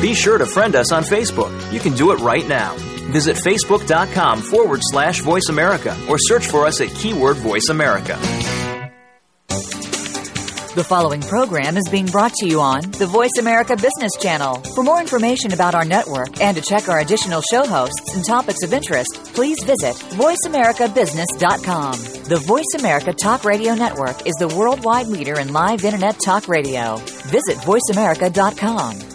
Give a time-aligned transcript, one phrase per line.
[0.00, 1.50] Be sure to friend us on Facebook.
[1.72, 2.74] You can do it right now.
[3.12, 8.18] Visit facebook.com forward slash voice America or search for us at keyword voice America.
[10.76, 14.62] The following program is being brought to you on the Voice America Business Channel.
[14.76, 18.62] For more information about our network and to check our additional show hosts and topics
[18.62, 21.92] of interest, please visit VoiceAmericaBusiness.com.
[22.22, 26.96] The Voice America Talk Radio Network is the worldwide leader in live Internet talk radio.
[27.26, 29.09] Visit VoiceAmerica.com.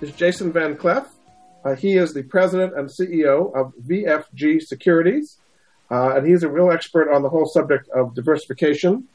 [0.00, 1.06] is Jason Vanclef.
[1.64, 5.38] Uh, he is the president and CEO of VFG Securities,
[5.90, 9.08] uh, and he's a real expert on the whole subject of diversification.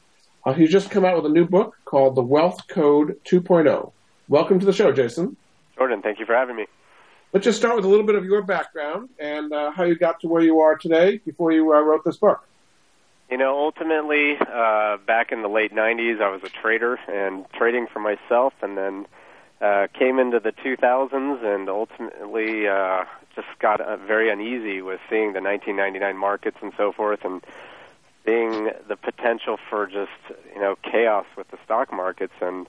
[0.44, 3.92] Uh, he's just come out with a new book called The Wealth Code 2.0.
[4.28, 5.36] Welcome to the show, Jason.
[5.76, 6.66] Jordan, thank you for having me.
[7.32, 10.20] Let's just start with a little bit of your background and uh, how you got
[10.20, 12.46] to where you are today before you uh, wrote this book.
[13.30, 17.86] You know, ultimately, uh, back in the late 90s, I was a trader and trading
[17.90, 19.06] for myself, and then
[19.62, 25.32] uh, came into the 2000s and ultimately uh, just got uh, very uneasy with seeing
[25.32, 27.42] the 1999 markets and so forth and
[28.26, 30.10] seeing the potential for just,
[30.52, 32.66] you know, chaos with the stock markets and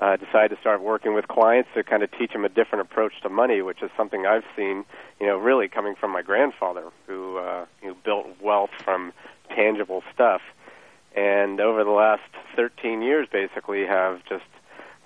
[0.00, 3.12] uh, decided to start working with clients to kind of teach them a different approach
[3.22, 4.84] to money, which is something I've seen,
[5.20, 9.12] you know, really coming from my grandfather, who uh, who built wealth from
[9.50, 10.42] tangible stuff,
[11.14, 12.22] and over the last
[12.56, 14.44] 13 years, basically, have just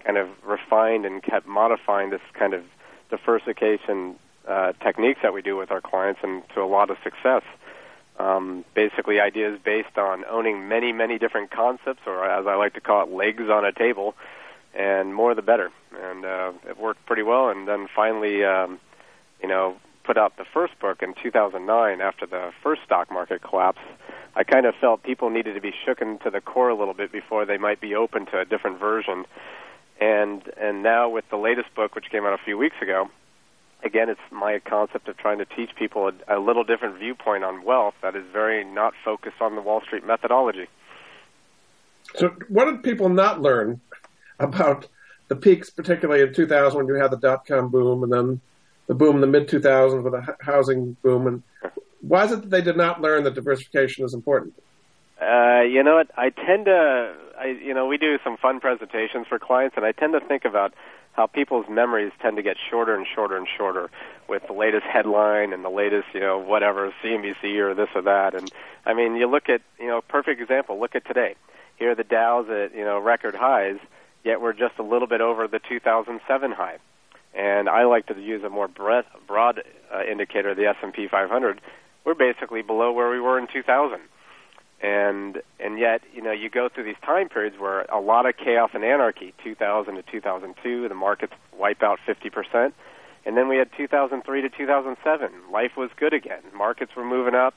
[0.08, 2.62] kind of refined and kept modifying this kind of
[3.10, 4.16] diversification
[4.48, 7.42] uh, techniques that we do with our clients, and to a lot of success.
[8.18, 12.80] Um, basically, ideas based on owning many, many different concepts, or as I like to
[12.80, 14.14] call it, legs on a table
[14.74, 15.70] and more the better.
[15.94, 17.50] And uh, it worked pretty well.
[17.50, 18.80] And then finally, um,
[19.42, 23.80] you know, put out the first book in 2009 after the first stock market collapse.
[24.34, 27.12] I kind of felt people needed to be shooken to the core a little bit
[27.12, 29.26] before they might be open to a different version.
[30.00, 33.10] And and now with the latest book, which came out a few weeks ago,
[33.82, 37.64] again, it's my concept of trying to teach people a, a little different viewpoint on
[37.64, 40.68] wealth that is very not focused on the Wall Street methodology.
[42.14, 43.80] So, what did people not learn
[44.38, 44.86] about
[45.28, 48.40] the peaks, particularly in 2000 when you had the dot com boom, and then
[48.86, 51.26] the boom in the mid 2000s with the housing boom.
[51.26, 51.42] And
[52.00, 54.54] why is it that they did not learn that diversification is important?
[55.20, 56.10] Uh, you know what?
[56.16, 59.92] I tend to, I, you know, we do some fun presentations for clients, and I
[59.92, 60.74] tend to think about
[61.12, 63.90] how people's memories tend to get shorter and shorter and shorter
[64.28, 68.34] with the latest headline and the latest, you know, whatever CNBC or this or that.
[68.34, 68.48] And
[68.86, 70.78] I mean, you look at, you know, perfect example.
[70.78, 71.34] Look at today.
[71.76, 73.78] Here the Dow's at, you know, record highs
[74.24, 76.78] yet we're just a little bit over the 2007 high.
[77.34, 79.62] And I like to use a more broad, broad
[79.92, 81.60] uh, indicator, the S&P 500.
[82.04, 84.00] We're basically below where we were in 2000.
[84.80, 88.36] And and yet, you know, you go through these time periods where a lot of
[88.36, 92.72] chaos and anarchy, 2000 to 2002, the markets wipe out 50%.
[93.26, 95.32] And then we had 2003 to 2007.
[95.52, 96.42] Life was good again.
[96.54, 97.54] Markets were moving up.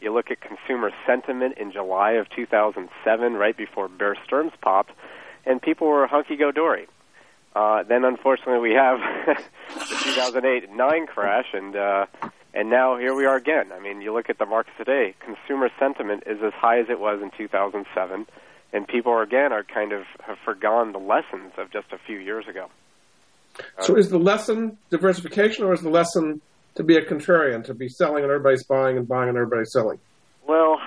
[0.00, 4.92] You look at consumer sentiment in July of 2007, right before Bear Stearns popped
[5.48, 6.86] and people were hunky go dory.
[7.56, 12.06] Uh, then unfortunately we have the 2008 nine crash, and uh,
[12.54, 13.72] and now here we are again.
[13.72, 15.14] I mean, you look at the markets today.
[15.20, 18.26] Consumer sentiment is as high as it was in 2007,
[18.72, 22.18] and people are, again are kind of have forgone the lessons of just a few
[22.18, 22.68] years ago.
[23.80, 26.40] So, is the lesson diversification, or is the lesson
[26.76, 29.98] to be a contrarian, to be selling and everybody's buying and buying and everybody's selling?
[30.46, 30.78] Well,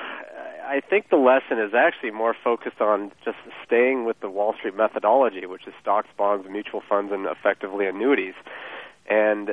[0.72, 4.76] I think the lesson is actually more focused on just staying with the Wall Street
[4.76, 8.36] methodology, which is stocks, bonds, mutual funds, and effectively annuities.
[9.10, 9.52] And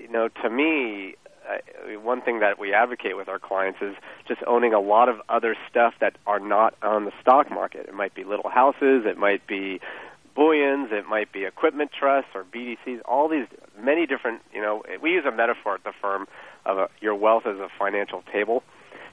[0.00, 1.16] you know, to me,
[1.48, 3.94] Uh, one thing that we advocate with our clients is
[4.28, 7.86] just owning a lot of other stuff that are not on the stock market.
[7.88, 9.80] It might be little houses, it might be
[10.34, 13.00] bullions, it might be equipment trusts or BDCs.
[13.04, 13.46] All these
[13.78, 14.40] many different.
[14.54, 16.26] You know, we use a metaphor at the firm
[16.64, 18.62] of a, your wealth as a financial table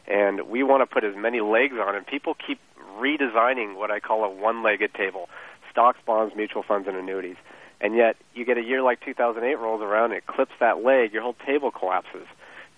[0.09, 2.07] and we want to put as many legs on it.
[2.07, 2.59] People keep
[2.97, 5.29] redesigning what I call a one-legged table:
[5.71, 7.37] stocks, bonds, mutual funds, and annuities.
[7.81, 11.21] And yet, you get a year like 2008 rolls around, it clips that leg, your
[11.21, 12.27] whole table collapses.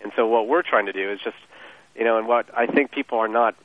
[0.01, 1.37] And so, what we're trying to do is just,
[1.95, 3.55] you know, and what I think people are not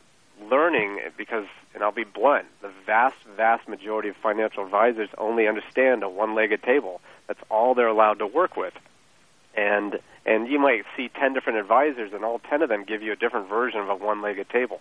[0.50, 6.02] learning because, and I'll be blunt, the vast, vast majority of financial advisors only understand
[6.02, 7.00] a one-legged table.
[7.26, 8.74] That's all they're allowed to work with.
[9.54, 13.12] and and you might see ten different advisors, and all ten of them give you
[13.12, 14.80] a different version of a one-legged table.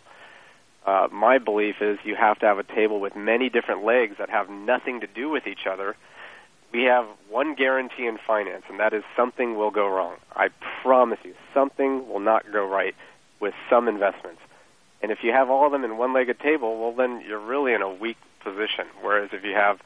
[0.86, 4.30] Uh, my belief is you have to have a table with many different legs that
[4.30, 5.96] have nothing to do with each other.
[6.76, 10.16] We have one guarantee in finance, and that is something will go wrong.
[10.36, 10.50] I
[10.82, 12.94] promise you, something will not go right
[13.40, 14.42] with some investments.
[15.02, 17.82] And if you have all of them in one-legged table, well, then you're really in
[17.82, 18.88] a weak position.
[19.02, 19.80] Whereas if you have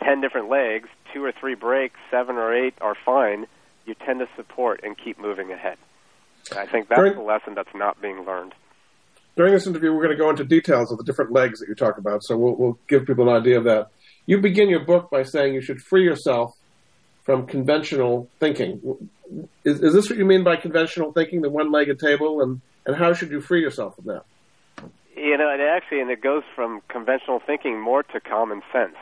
[0.00, 3.48] ten different legs, two or three break, seven or eight are fine.
[3.84, 5.76] You tend to support and keep moving ahead.
[6.50, 8.54] And I think that's the lesson that's not being learned.
[9.34, 11.74] During this interview, we're going to go into details of the different legs that you
[11.74, 13.88] talk about, so we'll, we'll give people an idea of that.
[14.28, 16.54] You begin your book by saying you should free yourself
[17.22, 19.08] from conventional thinking.
[19.64, 23.14] Is, is this what you mean by conventional thinking, the one-legged table, and, and how
[23.14, 24.24] should you free yourself from that?
[25.16, 28.96] You know, it actually, and it goes from conventional thinking more to common sense.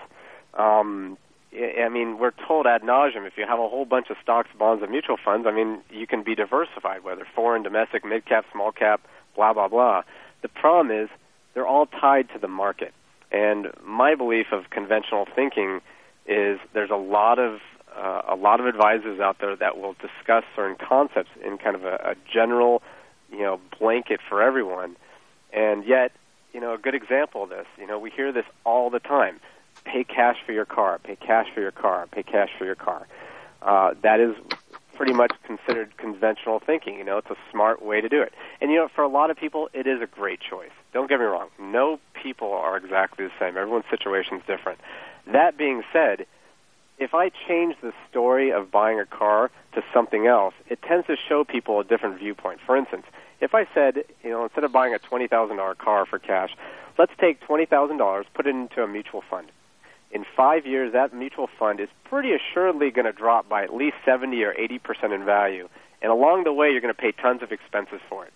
[0.55, 1.19] Um,
[1.53, 4.81] I mean, we're told ad nauseum if you have a whole bunch of stocks, bonds,
[4.85, 5.45] and mutual funds.
[5.49, 9.01] I mean, you can be diversified, whether foreign, domestic, mid cap, small cap,
[9.35, 10.03] blah blah blah.
[10.43, 11.09] The problem is
[11.55, 12.95] they're all tied to the market.
[13.37, 15.83] And my belief of conventional thinking
[16.27, 17.61] is there's a lot of
[17.95, 21.85] uh, a lot of advisors out there that will discuss certain concepts in kind of
[21.85, 22.83] a, a general,
[23.31, 24.97] you know, blanket for everyone.
[25.53, 26.13] And yet,
[26.53, 29.39] you know, a good example of this, you know, we hear this all the time
[29.85, 33.07] pay cash for your car, pay cash for your car, pay cash for your car.
[33.61, 34.35] Uh, that is
[34.97, 36.97] pretty much considered conventional thinking.
[36.99, 38.33] You know, it's a smart way to do it.
[38.61, 40.71] And you know, for a lot of people, it is a great choice.
[40.93, 41.49] Don't get me wrong.
[41.59, 43.57] No people are exactly the same.
[43.57, 44.81] Everyone's situation is different.
[45.27, 46.27] That being said,
[46.99, 51.17] if I change the story of buying a car to something else, it tends to
[51.29, 52.61] show people a different viewpoint.
[52.65, 53.05] For instance,
[53.41, 56.57] if I said, you know, instead of buying a twenty thousand dollar car for cash,
[56.99, 59.51] let's take twenty thousand dollars, put it into a mutual fund
[60.11, 63.97] in five years, that mutual fund is pretty assuredly going to drop by at least
[64.05, 65.69] 70 or 80 percent in value.
[66.03, 68.33] And along the way, you're going to pay tons of expenses for it.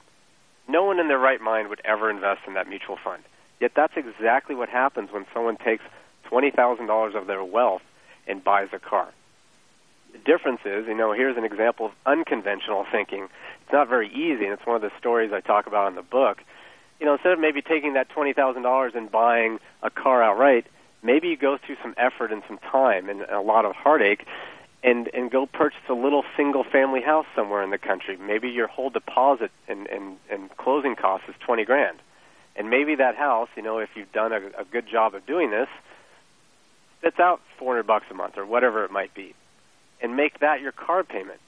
[0.69, 3.23] No one in their right mind would ever invest in that mutual fund.
[3.61, 5.85] Yet that's exactly what happens when someone takes
[6.31, 7.83] $20,000 of their wealth
[8.27, 9.09] and buys a car.
[10.13, 13.29] The difference is, you know, here's an example of unconventional thinking.
[13.63, 16.03] It's not very easy, and it's one of the stories I talk about in the
[16.03, 16.43] book.
[16.99, 20.67] You know, instead of maybe taking that $20,000 and buying a car outright,
[21.03, 24.27] maybe you go through some effort and some time and a lot of heartache
[24.83, 28.17] and and go purchase a little single family house somewhere in the country.
[28.17, 31.99] Maybe your whole deposit and and, and closing cost is twenty grand,
[32.57, 35.51] and maybe that house, you know, if you've done a, a good job of doing
[35.51, 35.69] this,
[37.03, 39.35] it's out four hundred bucks a month or whatever it might be,
[40.01, 41.41] and make that your car payment.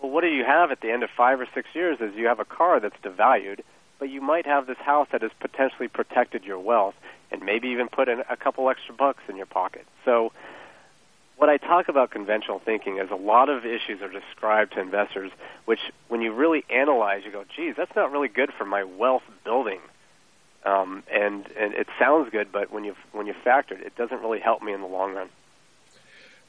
[0.00, 2.00] Well, what do you have at the end of five or six years?
[2.00, 3.60] Is you have a car that's devalued,
[4.00, 6.94] but you might have this house that has potentially protected your wealth
[7.30, 9.86] and maybe even put in a couple extra bucks in your pocket.
[10.04, 10.32] So,
[11.36, 15.30] what I talk about conventional thinking is a lot of issues are described to investors,
[15.64, 19.22] which, when you really analyze, you go, "Geez, that's not really good for my wealth
[19.44, 19.80] building."
[20.64, 24.20] Um, and and it sounds good, but when you when you factor it, it doesn't
[24.20, 25.28] really help me in the long run.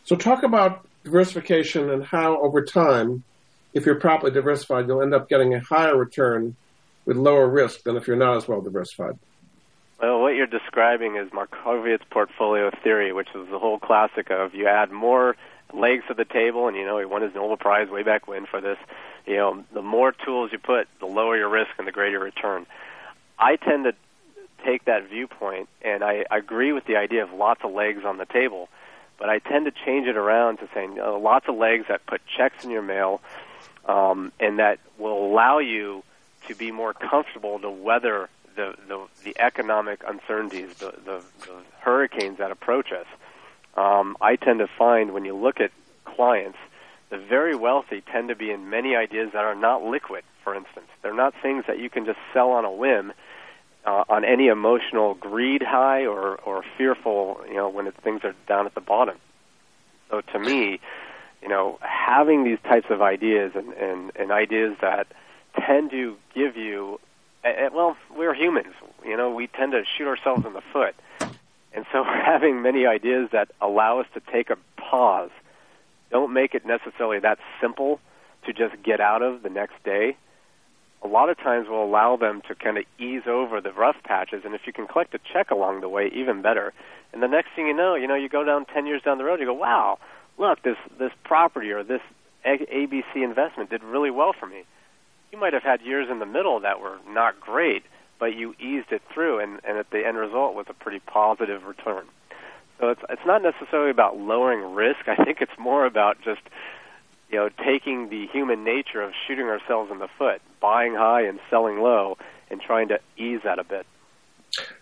[0.03, 3.24] So, talk about diversification and how, over time,
[3.74, 6.56] if you're properly diversified, you'll end up getting a higher return
[7.06, 9.18] with lower risk than if you're not as well diversified.
[10.01, 14.68] Well, what you're describing is Markowitz's portfolio theory, which is the whole classic of you
[14.68, 15.36] add more
[15.74, 18.45] legs to the table, and you know he won his Nobel Prize way back when
[18.45, 18.77] for this.
[19.25, 22.24] You know, the more tools you put, the lower your risk and the greater your
[22.24, 22.65] return.
[23.38, 23.93] I tend to
[24.65, 28.17] take that viewpoint, and I, I agree with the idea of lots of legs on
[28.17, 28.70] the table,
[29.17, 32.05] but I tend to change it around to saying you know, lots of legs that
[32.05, 33.22] put checks in your mail,
[33.86, 36.03] um, and that will allow you
[36.51, 42.38] to be more comfortable to weather the, the, the economic uncertainties, the, the, the hurricanes
[42.39, 43.05] that approach us,
[43.75, 45.72] um, I tend to find when you look at
[46.03, 46.58] clients,
[47.10, 50.88] the very wealthy tend to be in many ideas that are not liquid, for instance.
[51.01, 53.13] They're not things that you can just sell on a whim
[53.86, 58.36] uh, on any emotional greed high or, or fearful, you know, when it, things are
[58.48, 59.17] down at the bottom.
[60.10, 60.79] So to me,
[61.41, 65.08] you know, having these types of ideas and, and, and ideas that
[65.55, 67.00] tend to give you
[67.43, 68.74] well, we're humans.
[69.05, 70.96] You know, we tend to shoot ourselves in the foot.
[71.74, 75.31] And so having many ideas that allow us to take a pause
[76.10, 78.00] don't make it necessarily that simple
[78.46, 80.17] to just get out of the next day.
[81.03, 84.43] A lot of times will allow them to kind of ease over the rough patches,
[84.46, 86.74] and if you can collect a check along the way, even better.
[87.12, 89.24] And the next thing you know, you know, you go down ten years down the
[89.24, 89.98] road, you go, "Wow,
[90.38, 92.01] look, this this property or this
[92.46, 94.63] ABC investment did really well for me."
[95.32, 97.84] You might have had years in the middle that were not great,
[98.20, 101.64] but you eased it through, and, and at the end result was a pretty positive
[101.64, 102.06] return.
[102.80, 105.08] So it's it's not necessarily about lowering risk.
[105.08, 106.42] I think it's more about just
[107.32, 111.40] you know, taking the human nature of shooting ourselves in the foot, buying high and
[111.50, 112.18] selling low,
[112.50, 113.86] and trying to ease that a bit.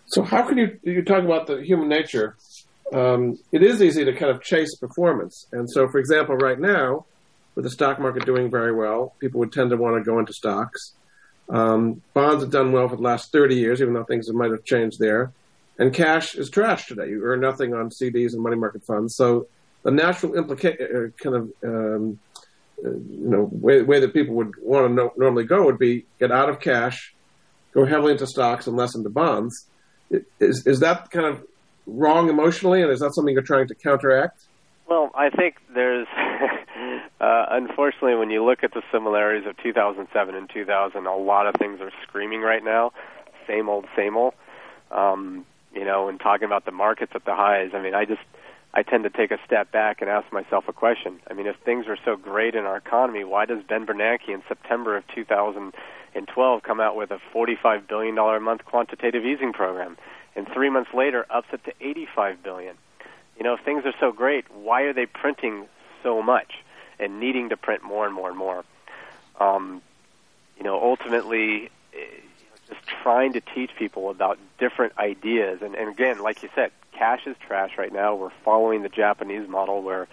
[0.06, 2.36] So, how can you you talk about the human nature?
[2.92, 7.06] Um, it is easy to kind of chase performance, and so, for example, right now,
[7.54, 10.32] with the stock market doing very well, people would tend to want to go into
[10.32, 10.92] stocks.
[11.48, 14.64] Um, bonds have done well for the last 30 years, even though things might have
[14.64, 15.32] changed there.
[15.78, 17.08] And cash is trash today.
[17.08, 19.16] You earn nothing on CDs and money market funds.
[19.16, 19.48] So
[19.82, 22.18] the natural implication, uh, kind of, um,
[22.84, 26.04] uh, you know, way, way that people would want to no- normally go would be
[26.18, 27.14] get out of cash,
[27.72, 29.66] go heavily into stocks and less into bonds.
[30.38, 31.44] Is, is that kind of
[31.86, 34.42] wrong emotionally, and is that something you're trying to counteract?
[34.86, 36.06] Well, I think there's,
[37.20, 41.54] uh, unfortunately, when you look at the similarities of 2007 and 2000, a lot of
[41.56, 42.92] things are screaming right now.
[43.46, 44.32] Same old, same old.
[44.90, 48.22] Um, you know, and talking about the markets at the highs, I mean, I just,
[48.72, 51.20] I tend to take a step back and ask myself a question.
[51.30, 54.42] I mean, if things are so great in our economy, why does Ben Bernanke in
[54.48, 59.98] September of 2012 come out with a $45 billion a month quantitative easing program?
[60.34, 62.76] And three months later, ups it to 85 billion?
[63.36, 65.66] You know, if things are so great, why are they printing
[66.02, 66.54] so much
[67.00, 68.64] and needing to print more and more and more?
[69.40, 69.82] Um,
[70.56, 71.98] you know, ultimately, eh,
[72.68, 75.60] just trying to teach people about different ideas.
[75.62, 78.14] And, and again, like you said, cash is trash right now.
[78.14, 80.06] We're following the Japanese model where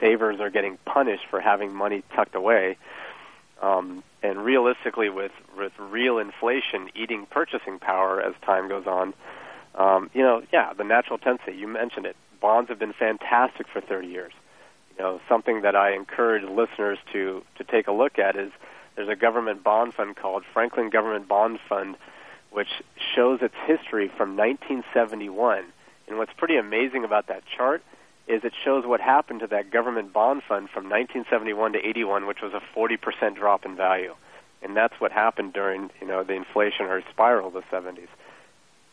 [0.00, 2.76] savers are getting punished for having money tucked away.
[3.60, 9.14] Um, and realistically, with, with real inflation eating purchasing power as time goes on,
[9.74, 12.16] um, you know, yeah, the natural tendency, you mentioned it.
[12.40, 14.32] Bonds have been fantastic for 30 years.
[14.98, 18.50] Know, something that I encourage listeners to, to take a look at is
[18.96, 21.96] there's a government bond fund called Franklin Government Bond Fund,
[22.50, 22.68] which
[23.14, 25.64] shows its history from 1971.
[26.08, 27.82] And what's pretty amazing about that chart
[28.26, 32.42] is it shows what happened to that government bond fund from 1971 to 81, which
[32.42, 34.14] was a 40% drop in value.
[34.62, 38.08] And that's what happened during, you know, the inflationary spiral of the 70s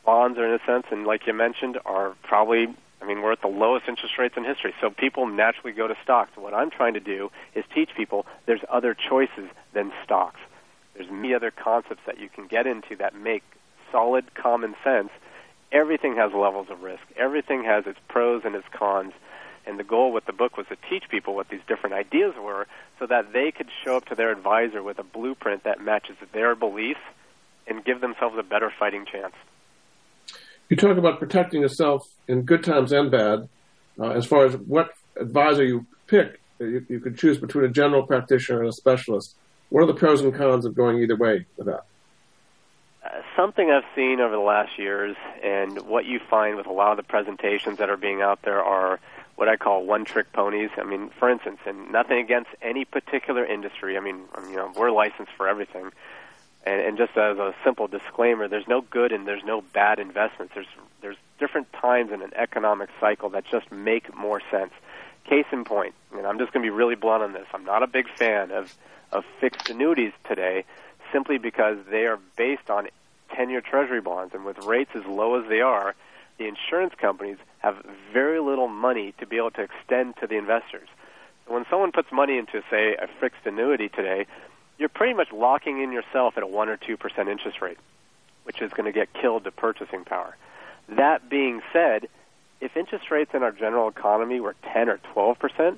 [0.06, 2.68] bonds are in a sense, and like you mentioned, are probably,
[3.02, 4.74] I mean, we're at the lowest interest rates in history.
[4.82, 6.32] So people naturally go to stocks.
[6.36, 10.40] What I'm trying to do is teach people there's other choices than stocks.
[10.96, 13.44] There's many other concepts that you can get into that make
[13.92, 15.10] solid common sense.
[15.72, 17.04] Everything has levels of risk.
[17.18, 19.14] Everything has its pros and its cons.
[19.68, 22.68] And the goal with the book was to teach people what these different ideas were
[23.00, 26.56] so that they could show up to their advisor with a blueprint that matches their
[26.56, 27.02] beliefs
[27.68, 29.34] and give themselves a better fighting chance
[30.70, 33.48] you talk about protecting yourself in good times and bad.
[34.00, 38.04] Uh, as far as what advisor you pick, you, you, could choose between a general
[38.04, 39.36] practitioner and a specialist.
[39.70, 41.86] What are the pros and cons of going either way with that?
[43.04, 46.92] Uh, something I've seen over the last years, and what you find with a lot
[46.92, 49.00] of the presentations that are being out there are
[49.36, 50.70] what I call one-trick ponies.
[50.78, 53.98] I mean, for instance, and nothing against any particular industry.
[53.98, 55.92] I mean, you know, we're licensed for everything.
[56.66, 60.54] And, and just as a simple disclaimer, there's no good and there's no bad investments.
[60.54, 60.68] There's
[61.02, 64.72] there's different times in an economic cycle that just make more sense.
[65.26, 67.48] Case in point, and I'm just going to be really blunt on this.
[67.54, 68.76] I'm not a big fan of
[69.12, 70.66] of fixed annuities today,
[71.12, 72.88] simply because they are based on
[73.32, 75.96] 10-year Treasury bonds, and with rates as low as they are,
[76.38, 77.78] the insurance companies have
[78.12, 80.88] very little money to be able to extend to the investors.
[81.48, 84.26] When someone puts money into, say, a fixed annuity today,
[84.78, 87.78] you're pretty much locking in yourself at a 1 or 2% interest rate,
[88.44, 90.36] which is going to get killed to purchasing power.
[90.90, 92.08] That being said,
[92.62, 95.78] if interest rates in our general economy were 10 or 12%,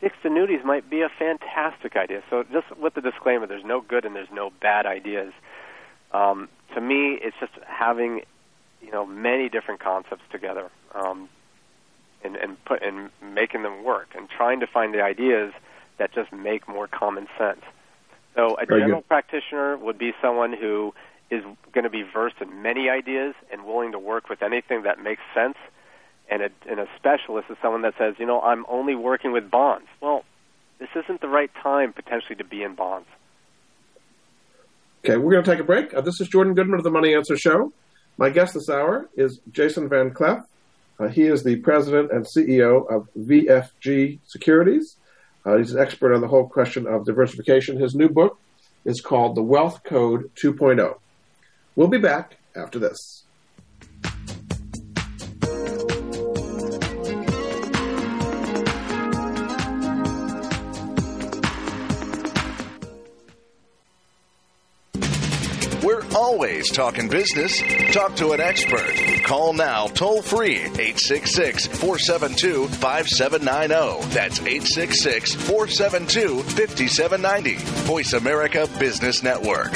[0.00, 2.22] fixed annuities might be a fantastic idea.
[2.30, 5.32] So just with the disclaimer, there's no good and there's no bad ideas.
[6.12, 8.22] Um, to me, it's just having,
[8.82, 11.28] you know, many different concepts together, um,
[12.24, 15.52] and and put and making them work, and trying to find the ideas
[15.98, 17.62] that just make more common sense.
[18.34, 19.08] So a Very general good.
[19.08, 20.94] practitioner would be someone who
[21.30, 25.02] is going to be versed in many ideas and willing to work with anything that
[25.02, 25.56] makes sense.
[26.28, 29.50] And a, and a specialist is someone that says, you know, I'm only working with
[29.50, 29.86] bonds.
[30.00, 30.24] Well,
[30.78, 33.08] this isn't the right time potentially to be in bonds.
[35.04, 35.94] Okay, we're going to take a break.
[35.94, 37.72] Uh, this is Jordan Goodman of the Money Answer Show.
[38.16, 40.44] My guest this hour is Jason Vanclef.
[40.98, 44.96] Uh, he is the president and CEO of VFG Securities.
[45.44, 47.78] Uh, he's an expert on the whole question of diversification.
[47.78, 48.38] His new book
[48.84, 50.98] is called The Wealth Code 2.0.
[51.76, 53.24] We'll be back after this.
[66.30, 67.60] Always talking business.
[67.92, 68.94] Talk to an expert.
[69.24, 74.14] Call now toll free 866 472 5790.
[74.14, 77.54] That's 866 472 5790.
[77.84, 79.72] Voice America Business Network.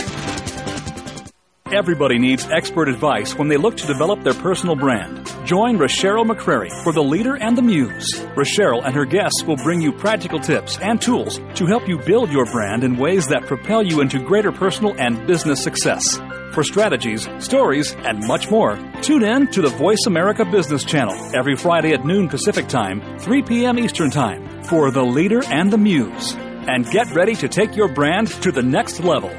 [1.73, 5.27] Everybody needs expert advice when they look to develop their personal brand.
[5.45, 8.25] Join Rochelle McCrary for The Leader and the Muse.
[8.37, 12.31] Rochelle and her guests will bring you practical tips and tools to help you build
[12.31, 16.21] your brand in ways that propel you into greater personal and business success.
[16.55, 21.57] For strategies, stories, and much more, tune in to the Voice America Business Channel every
[21.57, 23.77] Friday at noon Pacific Time, 3 p.m.
[23.77, 26.37] Eastern Time for The Leader and the Muse.
[26.69, 29.33] And get ready to take your brand to the next level.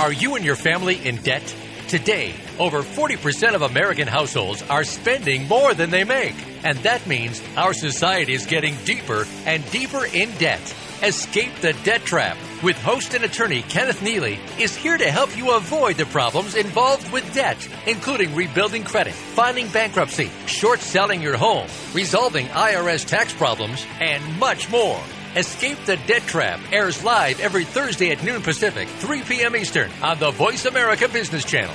[0.00, 1.54] Are you and your family in debt?
[1.86, 6.34] Today, over 40% of American households are spending more than they make.
[6.64, 10.74] And that means our society is getting deeper and deeper in debt.
[11.04, 15.52] Escape the Debt Trap with host and attorney Kenneth Neely is here to help you
[15.52, 21.66] avoid the problems involved with debt, including rebuilding credit, filing bankruptcy, short selling your home,
[21.92, 25.00] resolving IRS tax problems, and much more.
[25.34, 29.56] Escape the Debt Trap airs live every Thursday at noon Pacific, 3 p.m.
[29.56, 31.74] Eastern on the Voice America Business Channel.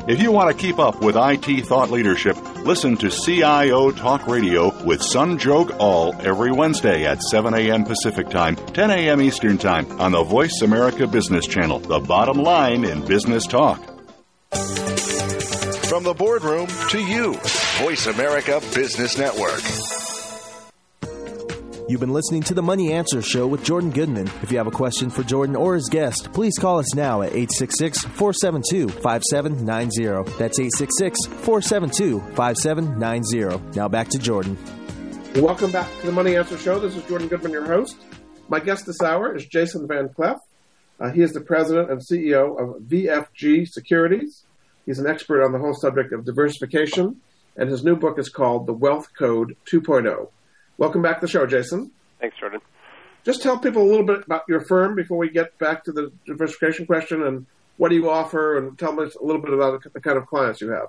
[0.07, 4.69] If you want to keep up with IT thought leadership, listen to CIO Talk Radio
[4.83, 7.85] with Sanjog Aul every Wednesday at 7 a.m.
[7.85, 9.21] Pacific Time, 10 a.m.
[9.21, 13.79] Eastern Time on the Voice America Business Channel, the bottom line in business talk.
[15.87, 17.35] From the boardroom to you,
[17.79, 20.00] Voice America Business Network.
[21.91, 24.27] You've been listening to the Money Answer Show with Jordan Goodman.
[24.41, 27.33] If you have a question for Jordan or his guest, please call us now at
[27.33, 30.37] 866 472 5790.
[30.37, 33.77] That's 866 472 5790.
[33.77, 34.57] Now back to Jordan.
[35.35, 36.79] Welcome back to the Money Answer Show.
[36.79, 37.97] This is Jordan Goodman, your host.
[38.47, 40.39] My guest this hour is Jason Vanclef.
[40.97, 44.45] Uh, he is the president and CEO of VFG Securities.
[44.85, 47.19] He's an expert on the whole subject of diversification,
[47.57, 50.29] and his new book is called The Wealth Code 2.0.
[50.81, 51.91] Welcome back to the show, Jason.
[52.19, 52.59] Thanks, Jordan.
[53.23, 56.11] Just tell people a little bit about your firm before we get back to the
[56.25, 57.45] diversification question and
[57.77, 60.59] what do you offer, and tell us a little bit about the kind of clients
[60.59, 60.87] you have.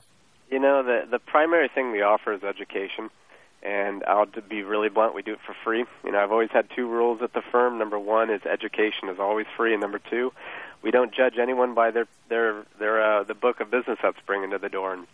[0.50, 3.10] You know, the the primary thing we offer is education,
[3.62, 5.14] and I'll be really blunt.
[5.14, 5.84] We do it for free.
[6.06, 7.78] You know, I've always had two rules at the firm.
[7.78, 10.32] Number one is education is always free, and number two,
[10.80, 14.52] we don't judge anyone by their their their uh, the book of business that's bringing
[14.52, 14.94] to the door.
[14.94, 15.06] And,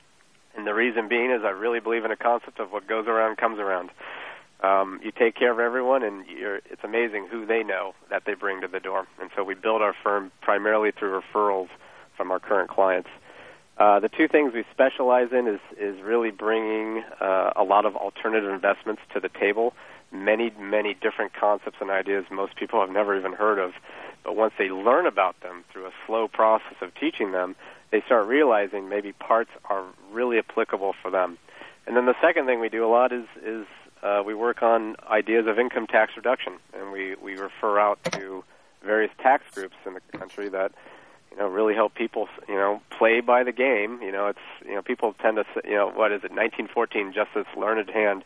[0.56, 3.38] and the reason being is I really believe in a concept of what goes around
[3.38, 3.90] comes around
[4.62, 8.35] um, you take care of everyone, and you're, it's amazing who they know that they
[8.35, 9.07] bring to the door.
[9.21, 11.68] And so we build our firm primarily through referrals
[12.16, 13.09] from our current clients.
[13.79, 17.94] Uh, the two things we specialize in is is really bringing uh, a lot of
[17.94, 19.73] alternative investments to the table.
[20.11, 23.73] Many many different concepts and ideas most people have never even heard of,
[24.25, 27.55] but once they learn about them through a slow process of teaching them,
[27.92, 31.38] they start realizing maybe parts are really applicable for them.
[31.87, 33.66] And then the second thing we do a lot is is
[34.02, 38.44] uh, we work on ideas of income tax reduction, and we, we refer out to
[38.82, 40.72] various tax groups in the country that
[41.30, 44.00] you know really help people you know play by the game.
[44.02, 46.30] You know, it's you know people tend to you know what is it?
[46.30, 48.24] 1914 Justice Learned Hand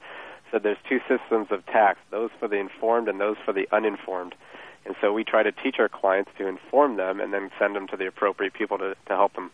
[0.51, 4.35] said there's two systems of tax: those for the informed and those for the uninformed.
[4.85, 7.87] And so we try to teach our clients to inform them and then send them
[7.89, 9.53] to the appropriate people to, to help them.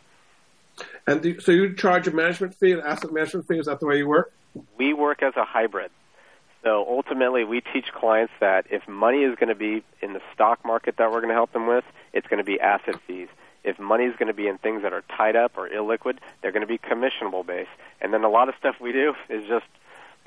[1.07, 3.59] And do, so you charge a management fee, an asset management fee?
[3.59, 4.33] Is that the way you work?
[4.79, 5.91] We work as a hybrid.
[6.65, 10.65] So ultimately, we teach clients that if money is going to be in the stock
[10.65, 13.29] market that we're going to help them with, it's going to be asset fees.
[13.65, 16.53] If money is going to be in things that are tied up or illiquid, they're
[16.53, 17.71] going to be commissionable based.
[18.01, 19.67] And then a lot of stuff we do is just,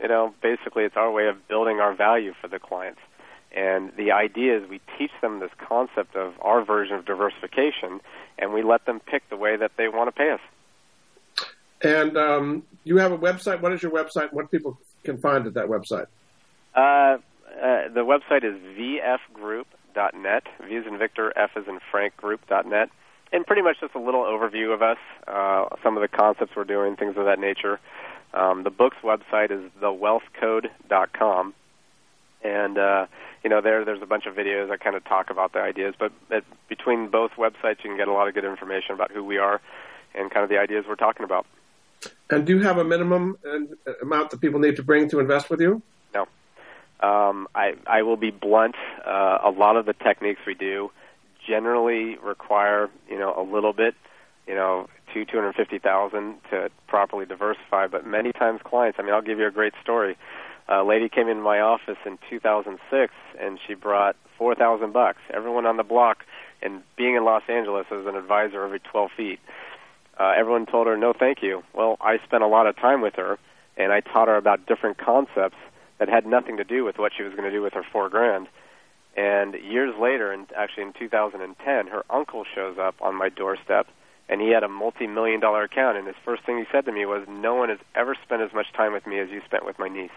[0.01, 2.99] you know, basically it's our way of building our value for the clients.
[3.51, 7.99] And the idea is we teach them this concept of our version of diversification,
[8.39, 10.39] and we let them pick the way that they want to pay us.
[11.83, 13.61] And um, you have a website.
[13.61, 14.31] What is your website?
[14.33, 16.07] What people can find at that website?
[16.75, 17.17] Uh,
[17.61, 20.43] uh, the website is vfgroup.net.
[20.67, 22.89] V is in Victor, F is in Frank Group.net.
[23.33, 26.65] And pretty much just a little overview of us, uh, some of the concepts we're
[26.65, 27.79] doing, things of that nature.
[28.33, 31.53] Um, the book's website is thewealthcode.com.
[32.43, 33.05] And, uh,
[33.43, 35.93] you know, there there's a bunch of videos that kind of talk about the ideas.
[35.97, 36.11] But
[36.67, 39.61] between both websites, you can get a lot of good information about who we are
[40.13, 41.45] and kind of the ideas we're talking about.
[42.31, 45.49] And do you have a minimum uh, amount that people need to bring to invest
[45.49, 45.81] with you?
[46.13, 46.21] No.
[47.01, 48.75] Um, I, I will be blunt.
[49.05, 50.91] Uh, a lot of the techniques we do
[51.45, 53.95] generally require, you know, a little bit,
[54.47, 57.87] you know, two, two hundred fifty thousand to properly diversify.
[57.87, 58.97] But many times, clients.
[58.99, 60.17] I mean, I'll give you a great story.
[60.69, 65.19] A lady came into my office in 2006, and she brought four thousand bucks.
[65.33, 66.23] Everyone on the block,
[66.61, 69.39] and being in Los Angeles as an advisor every 12 feet,
[70.19, 71.63] uh, everyone told her no, thank you.
[71.73, 73.39] Well, I spent a lot of time with her,
[73.77, 75.57] and I taught her about different concepts
[75.99, 78.09] that had nothing to do with what she was going to do with her four
[78.09, 78.47] grand.
[79.15, 83.87] And years later, and actually in 2010, her uncle shows up on my doorstep,
[84.29, 85.97] and he had a multi-million dollar account.
[85.97, 88.53] And his first thing he said to me was, "No one has ever spent as
[88.53, 90.11] much time with me as you spent with my niece."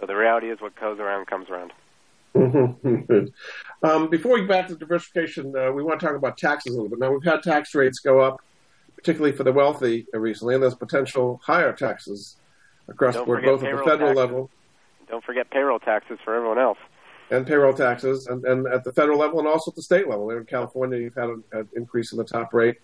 [0.00, 1.72] So the reality is, what goes around comes around.
[3.82, 6.76] um, before we get back to diversification, uh, we want to talk about taxes a
[6.76, 6.98] little bit.
[6.98, 8.40] Now we've had tax rates go up,
[9.00, 12.36] particularly for the wealthy recently, and there's potential higher taxes
[12.86, 14.16] across Don't the board, both at the federal taxes.
[14.16, 14.50] level
[15.08, 16.78] Don't forget payroll taxes for everyone else.
[17.30, 20.30] and payroll taxes, and, and at the federal level and also at the state level.
[20.30, 22.76] In California, you've had an, an increase in the top rate.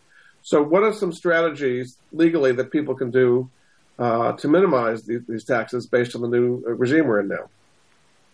[0.43, 3.51] So, what are some strategies legally that people can do
[3.99, 7.51] uh, to minimize these, these taxes based on the new uh, regime we're in now?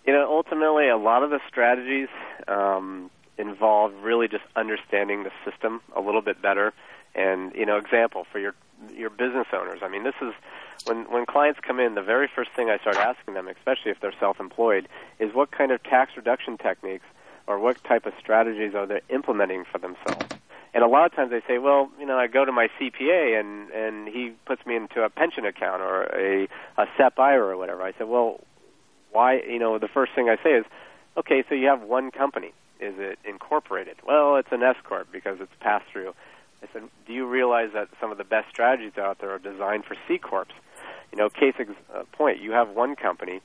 [0.07, 2.09] You know, ultimately, a lot of the strategies
[2.47, 6.73] um, involve really just understanding the system a little bit better.
[7.14, 8.55] And you know, example for your
[8.94, 9.81] your business owners.
[9.83, 10.33] I mean, this is
[10.85, 11.94] when when clients come in.
[11.94, 15.72] The very first thing I start asking them, especially if they're self-employed, is what kind
[15.72, 17.05] of tax reduction techniques
[17.46, 20.27] or what type of strategies are they implementing for themselves.
[20.75, 23.38] And a lot of times they say, well, you know, I go to my CPA
[23.38, 26.48] and and he puts me into a pension account or a
[26.79, 27.83] a SEP IRA or whatever.
[27.83, 28.40] I said, well,
[29.11, 29.42] why?
[29.42, 30.64] You know, the first thing I say is,
[31.16, 32.53] okay, so you have one company.
[32.81, 33.96] Is it incorporated?
[34.05, 36.14] Well, it's an S corp because it's pass through.
[36.62, 39.85] I said, do you realize that some of the best strategies out there are designed
[39.85, 40.46] for C corps?
[41.11, 43.40] You know, case ex- uh, point, you have one company,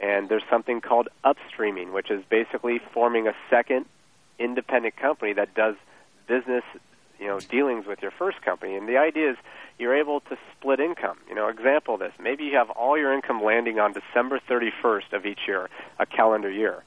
[0.00, 3.86] and there's something called upstreaming, which is basically forming a second
[4.38, 5.76] independent company that does
[6.26, 6.64] business,
[7.18, 8.74] you know, dealings with your first company.
[8.74, 9.36] And the idea is
[9.78, 11.18] you're able to split income.
[11.28, 15.12] You know, example of this, maybe you have all your income landing on December 31st
[15.12, 16.82] of each year, a calendar year.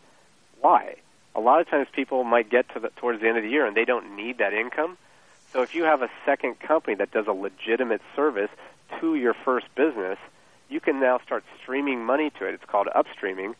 [0.61, 0.95] Why?
[1.35, 3.65] A lot of times people might get to the, towards the end of the year
[3.65, 4.97] and they don't need that income.
[5.55, 8.49] So if you have a second company that does a legitimate service
[8.99, 10.17] to your first business,
[10.67, 12.55] you can now start streaming money to it.
[12.55, 13.55] It's called upstreaming.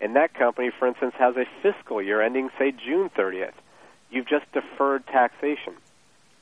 [0.00, 3.52] And that company, for instance, has a fiscal year ending, say, June 30th.
[4.10, 5.74] You've just deferred taxation.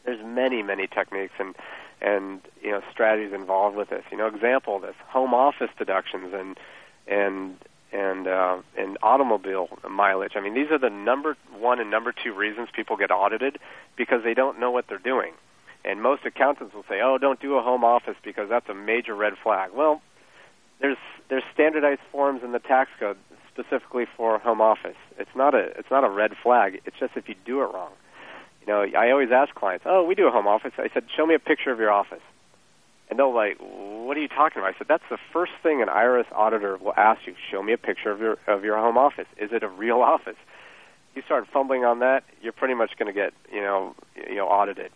[0.06, 1.54] There's many, many techniques and
[2.00, 4.04] and you know strategies involved with this.
[4.10, 6.58] You know, example of this: home office deductions and
[7.06, 7.58] and
[7.94, 10.32] and uh, and automobile mileage.
[10.34, 13.58] I mean, these are the number one and number two reasons people get audited
[13.96, 15.32] because they don't know what they're doing.
[15.84, 19.14] And most accountants will say, "Oh, don't do a home office because that's a major
[19.14, 20.02] red flag." Well,
[20.80, 20.96] there's
[21.28, 23.16] there's standardized forms in the tax code
[23.52, 24.96] specifically for home office.
[25.18, 26.80] It's not a it's not a red flag.
[26.84, 27.92] It's just if you do it wrong.
[28.60, 31.26] You know, I always ask clients, "Oh, we do a home office." I said, "Show
[31.26, 32.22] me a picture of your office."
[33.10, 35.88] And they'll like, "What are you talking about?" I said, "That's the first thing an
[35.88, 37.34] IRS auditor will ask you.
[37.50, 39.26] Show me a picture of your of your home office.
[39.36, 40.36] Is it a real office?"
[41.14, 44.48] You start fumbling on that, you're pretty much going to get, you know, you know,
[44.48, 44.90] audited.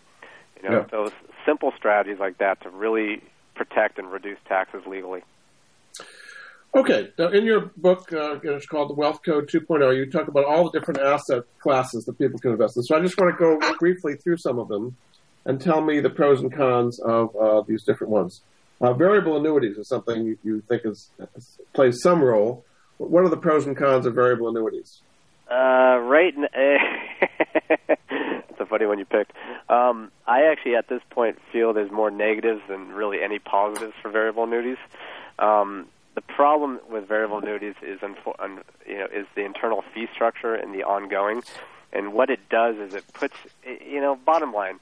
[0.61, 0.85] You know, Yeah.
[0.91, 1.11] those
[1.45, 3.23] simple strategies like that to really
[3.55, 5.23] protect and reduce taxes legally.
[6.75, 10.45] Okay, now in your book, uh, it's called The Wealth Code 2.0, you talk about
[10.45, 12.83] all the different asset classes that people can invest in.
[12.83, 14.95] So I just want to go briefly through some of them
[15.49, 18.41] and tell me the pros and cons of uh, these different ones.
[18.81, 21.09] Uh, variable annuities is something you, you think is,
[21.73, 22.63] plays some role.
[22.99, 25.01] What are the pros and cons of variable annuities?
[25.49, 26.35] Uh, right.
[26.37, 26.49] N-
[28.47, 29.31] it's a funny one you picked.
[29.69, 34.11] Um, I actually, at this point, feel there's more negatives than really any positives for
[34.11, 34.77] variable annuities.
[35.39, 40.75] Um, the problem with variable annuities is, you know, is the internal fee structure and
[40.75, 41.41] the ongoing.
[41.91, 43.35] And what it does is it puts,
[43.65, 44.79] you know, bottom line,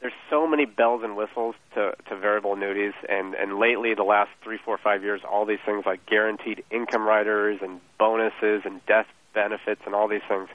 [0.00, 4.30] there's so many bells and whistles to, to variable annuities, and, and lately, the last
[4.42, 9.06] three, four, five years, all these things like guaranteed income riders and bonuses and death
[9.32, 10.48] benefits and all these things.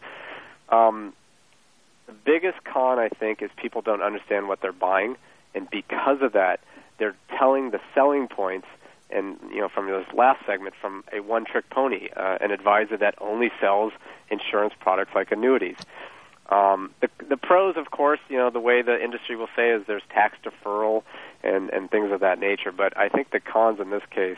[0.70, 1.14] Um,
[2.06, 5.18] the biggest con, I think, is people don't understand what they're buying,
[5.56, 6.60] and because of that,
[6.98, 8.68] they're telling the selling points.
[9.10, 13.16] And you know, from this last segment, from a one-trick pony, uh, an advisor that
[13.20, 13.92] only sells
[14.30, 15.76] insurance products like annuities.
[16.50, 19.84] Um, the, the pros, of course, you know, the way the industry will say is
[19.88, 21.04] there's tax deferral
[21.44, 22.72] and, and things of that nature.
[22.72, 24.38] But I think the cons in this case,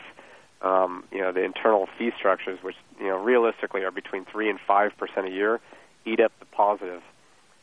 [0.62, 4.58] um, you know, the internal fee structures, which you know realistically are between three and
[4.60, 5.60] five percent a year,
[6.04, 7.02] eat up the positive.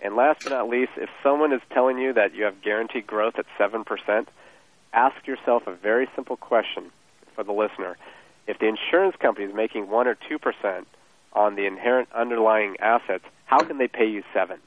[0.03, 3.35] And last but not least, if someone is telling you that you have guaranteed growth
[3.37, 4.29] at seven percent,
[4.93, 6.91] ask yourself a very simple question
[7.35, 7.97] for the listener:
[8.47, 10.85] If the insurance company is making 1 or 2%
[11.33, 14.57] on the inherent underlying assets, how can they pay you 7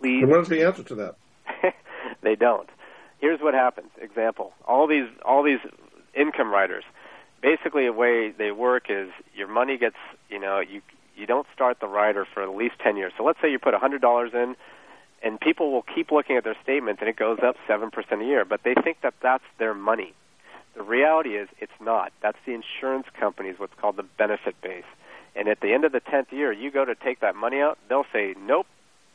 [0.00, 0.22] Please.
[0.22, 1.16] And what is the answer to that?
[2.22, 2.68] they don't.
[3.20, 3.90] Here's what happens.
[4.00, 5.58] Example: all these all these
[6.14, 6.84] income riders.
[7.42, 9.96] Basically, the way they work is your money gets
[10.30, 10.82] you know you
[11.16, 13.12] you don't start the rider for at least ten years.
[13.16, 14.54] So let's say you put a hundred dollars in,
[15.22, 18.24] and people will keep looking at their statements, and it goes up seven percent a
[18.24, 18.44] year.
[18.44, 20.14] But they think that that's their money.
[20.76, 22.12] The reality is it's not.
[22.22, 24.84] That's the insurance company's what's called the benefit base.
[25.38, 27.78] And at the end of the tenth year, you go to take that money out,
[27.88, 28.66] they'll say, "Nope,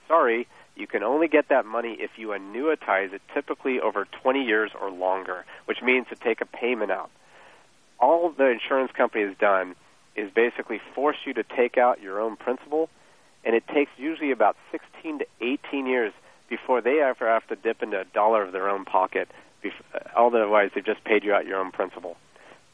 [0.08, 4.72] sorry." You can only get that money if you annuitize it, typically over 20 years
[4.74, 7.12] or longer, which means to take a payment out.
[8.00, 9.76] All the insurance company has done
[10.16, 12.90] is basically force you to take out your own principal,
[13.44, 16.12] and it takes usually about 16 to 18 years
[16.50, 19.30] before they ever have to dip into a dollar of their own pocket.
[20.16, 22.18] Otherwise, they've just paid you out your own principal.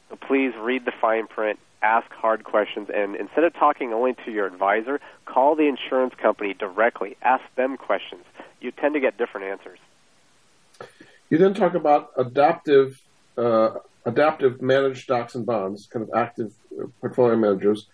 [0.08, 4.30] So please read the fine print, ask hard questions, and instead of talking only to
[4.30, 7.16] your advisor, call the insurance company directly.
[7.22, 8.24] Ask them questions.
[8.60, 9.78] You tend to get different answers.
[11.30, 13.00] You then talk about adaptive,
[13.38, 13.70] uh,
[14.04, 16.52] adaptive managed stocks and bonds, kind of active
[17.00, 17.86] portfolio managers,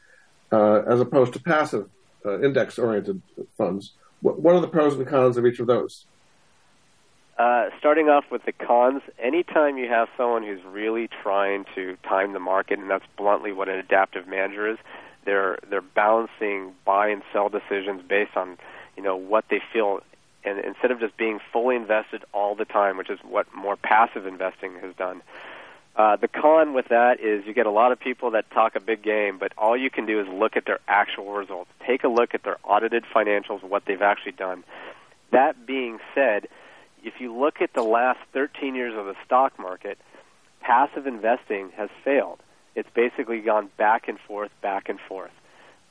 [0.51, 1.89] uh, as opposed to passive
[2.25, 3.21] uh, index-oriented
[3.57, 3.93] funds.
[4.21, 6.07] What, what are the pros and cons of each of those?
[7.39, 12.33] Uh, starting off with the cons, anytime you have someone who's really trying to time
[12.33, 14.79] the market, and that's bluntly what an adaptive manager is,
[15.27, 18.57] they're they're balancing buy and sell decisions based on
[18.97, 20.01] you know what they feel,
[20.45, 24.27] and instead of just being fully invested all the time, which is what more passive
[24.27, 25.21] investing has done.
[25.95, 28.81] Uh, the con with that is you get a lot of people that talk a
[28.81, 31.71] big game, but all you can do is look at their actual results.
[31.87, 34.65] Take a look at their audited financials, what they've actually done.
[35.33, 36.49] That being said,
[37.07, 39.97] if you look at the last 13 years of the stock market,
[40.61, 42.41] passive investing has failed.
[42.75, 45.31] It's basically gone back and forth, back and forth.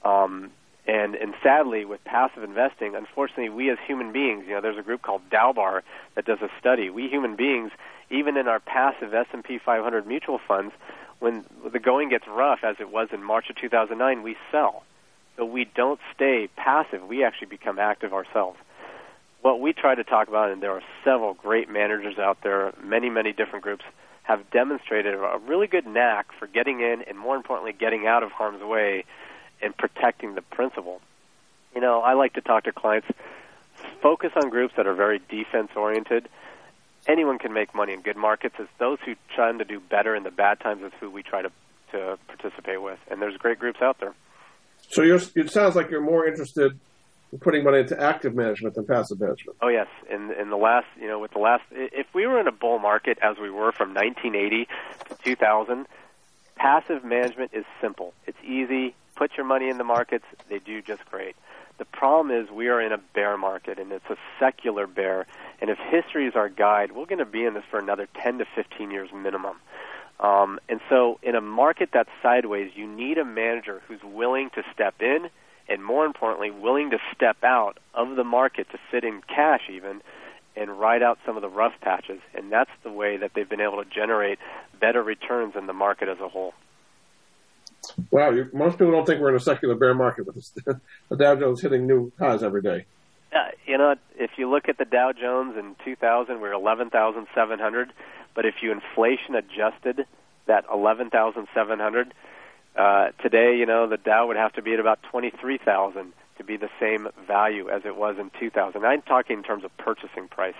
[0.03, 0.51] Um,
[0.85, 4.83] and and sadly, with passive investing, unfortunately, we as human beings, you know, there's a
[4.83, 5.81] group called Dalbar
[6.15, 6.89] that does a study.
[6.91, 7.71] We human beings,
[8.11, 10.73] even in our passive S&P 500 mutual funds,
[11.19, 14.83] when the going gets rough, as it was in March of 2009, we sell.
[15.37, 17.01] So we don't stay passive.
[17.07, 18.59] We actually become active ourselves
[19.41, 23.09] what we try to talk about, and there are several great managers out there, many,
[23.09, 23.83] many different groups,
[24.23, 28.31] have demonstrated a really good knack for getting in and, more importantly, getting out of
[28.31, 29.05] harm's way
[29.61, 30.99] and protecting the principal.
[31.75, 33.07] You know, I like to talk to clients,
[34.01, 36.27] focus on groups that are very defense oriented.
[37.07, 38.55] Anyone can make money in good markets.
[38.57, 41.43] It's those who try to do better in the bad times is who we try
[41.43, 41.51] to,
[41.91, 42.97] to participate with.
[43.11, 44.15] And there's great groups out there.
[44.89, 46.79] So it sounds like you're more interested
[47.39, 49.57] putting money into active management than passive management.
[49.61, 52.47] Oh yes, in in the last, you know, with the last, if we were in
[52.47, 54.67] a bull market as we were from 1980
[55.09, 55.85] to 2000,
[56.55, 58.13] passive management is simple.
[58.25, 58.95] It's easy.
[59.15, 61.35] Put your money in the markets; they do just great.
[61.77, 65.25] The problem is we are in a bear market, and it's a secular bear.
[65.59, 68.37] And if history is our guide, we're going to be in this for another 10
[68.37, 69.57] to 15 years minimum.
[70.19, 74.63] Um, and so, in a market that's sideways, you need a manager who's willing to
[74.73, 75.29] step in
[75.67, 80.01] and more importantly, willing to step out of the market to sit in cash even
[80.55, 82.19] and ride out some of the rough patches.
[82.33, 84.39] And that's the way that they've been able to generate
[84.79, 86.53] better returns in the market as a whole.
[88.09, 90.51] Wow, you, most people don't think we're in a secular bear market with
[91.09, 92.85] the Dow Jones hitting new highs every day.
[93.33, 97.93] Uh, you know, if you look at the Dow Jones in 2000, we are 11,700.
[98.33, 100.05] But if you inflation adjusted
[100.47, 102.13] that 11,700,
[102.75, 106.57] uh, today, you know, the Dow would have to be at about 23,000 to be
[106.57, 108.85] the same value as it was in 2000.
[108.85, 110.55] I'm talking in terms of purchasing price.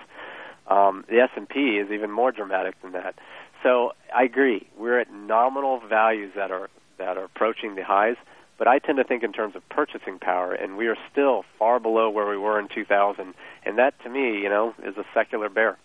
[0.68, 3.14] Um, the S&P is even more dramatic than that.
[3.62, 4.66] So I agree.
[4.78, 8.16] We're at nominal values that are that are approaching the highs,
[8.56, 11.78] but I tend to think in terms of purchasing power, and we are still far
[11.78, 13.34] below where we were in 2000.
[13.66, 15.76] And that, to me, you know, is a secular bear.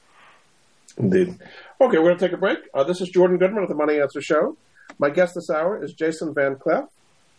[0.98, 1.38] Indeed.
[1.82, 2.60] Okay, we're going to take a break.
[2.74, 4.58] Uh, this is Jordan Goodman of the Money Answer Show.
[5.00, 6.88] My guest this hour is Jason Vanclef.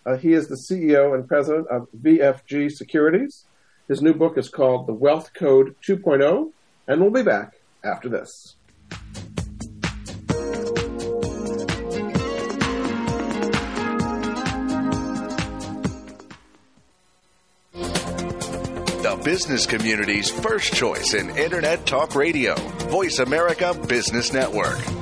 [0.05, 3.45] Uh, he is the CEO and president of VFG Securities.
[3.89, 6.51] His new book is called The Wealth Code 2.0,
[6.89, 8.57] and we'll be back after this.
[19.03, 22.55] The business community's first choice in Internet Talk Radio,
[22.89, 25.02] Voice America Business Network.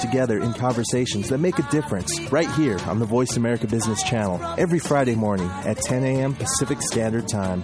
[0.00, 4.40] together in conversations that make a difference right here on the Voice America Business Channel
[4.58, 6.34] every Friday morning at 10 a.m.
[6.34, 7.62] Pacific Standard Time.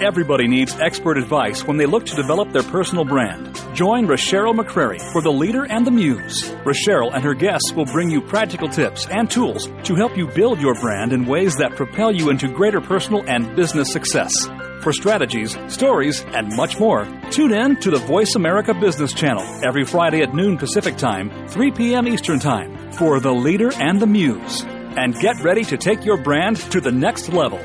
[0.00, 3.60] Everybody needs expert advice when they look to develop their personal brand.
[3.74, 6.54] Join Rochelle McCrary for the leader and the muse.
[6.64, 10.60] Rochelle and her guests will bring you practical tips and tools to help you build
[10.60, 14.32] your brand in ways that propel you into greater personal and business success.
[14.80, 19.84] For strategies, stories, and much more, tune in to the Voice America Business Channel every
[19.84, 22.06] Friday at noon Pacific Time, 3 p.m.
[22.06, 24.62] Eastern Time for The Leader and the Muse.
[24.96, 27.58] And get ready to take your brand to the next level.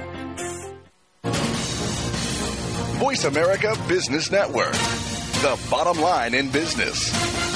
[2.99, 7.52] Voice America Business Network, the bottom line in business.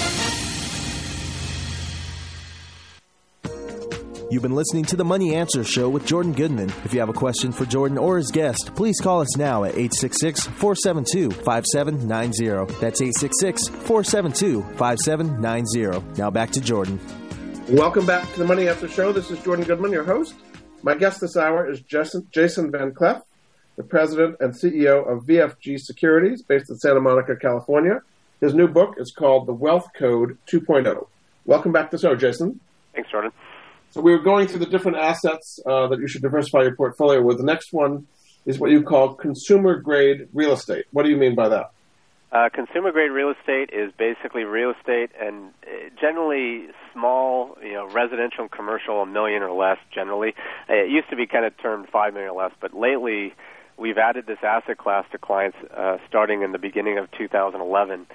[4.30, 6.68] You've been listening to the Money Answer Show with Jordan Goodman.
[6.84, 9.72] If you have a question for Jordan or his guest, please call us now at
[9.72, 12.74] 866 472 5790.
[12.82, 16.20] That's 866 472 5790.
[16.20, 17.00] Now back to Jordan.
[17.70, 19.14] Welcome back to the Money Answer Show.
[19.14, 20.36] This is Jordan Goodman, your host.
[20.84, 23.22] My guest this hour is Jason, Jason Vanclef,
[23.78, 28.02] the president and CEO of VFG Securities, based in Santa Monica, California.
[28.42, 31.08] His new book is called The Wealth Code 2.0.
[31.46, 32.60] Welcome back to the show, Jason.
[32.94, 33.32] Thanks, Jordan.
[33.98, 37.20] So we were going through the different assets uh, that you should diversify your portfolio
[37.20, 37.40] with.
[37.40, 38.06] The next one
[38.46, 40.86] is what you call consumer grade real estate.
[40.92, 41.72] What do you mean by that?
[42.32, 47.90] Uh, consumer grade real estate is basically real estate and uh, generally small, you know,
[47.90, 50.36] residential commercial, a million or less generally.
[50.70, 53.34] Uh, it used to be kind of termed five million or less, but lately
[53.78, 58.06] we've added this asset class to clients uh, starting in the beginning of 2011.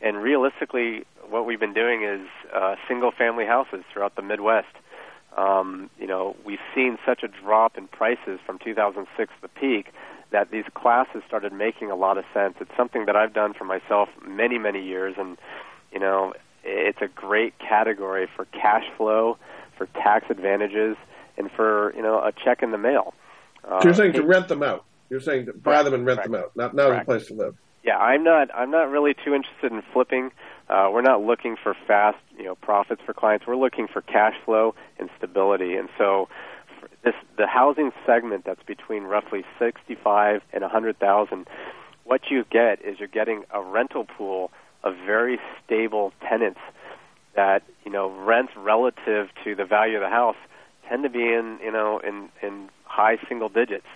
[0.00, 4.66] And realistically, what we've been doing is uh, single family houses throughout the Midwest.
[5.38, 9.92] Um, you know, we've seen such a drop in prices from 2006, the peak,
[10.30, 12.54] that these classes started making a lot of sense.
[12.60, 15.38] It's something that I've done for myself many, many years, and
[15.92, 19.38] you know, it's a great category for cash flow,
[19.76, 20.96] for tax advantages,
[21.36, 23.14] and for you know a check in the mail.
[23.64, 24.84] Uh, so you're saying to rent them out.
[25.08, 26.32] You're saying to buy them and rent Correct.
[26.32, 27.54] them out, not not as a place to live.
[27.84, 28.48] Yeah, I'm not.
[28.54, 30.30] I'm not really too interested in flipping.
[30.68, 33.46] Uh, we're not looking for fast, you know, profits for clients.
[33.46, 35.08] We're looking for cash flow and
[35.76, 36.28] And so,
[37.04, 41.46] this the housing segment that's between roughly 65 and 100,000.
[42.04, 44.50] What you get is you're getting a rental pool
[44.82, 46.60] of very stable tenants
[47.34, 50.36] that you know rents relative to the value of the house
[50.88, 53.86] tend to be in you know in in high single digits.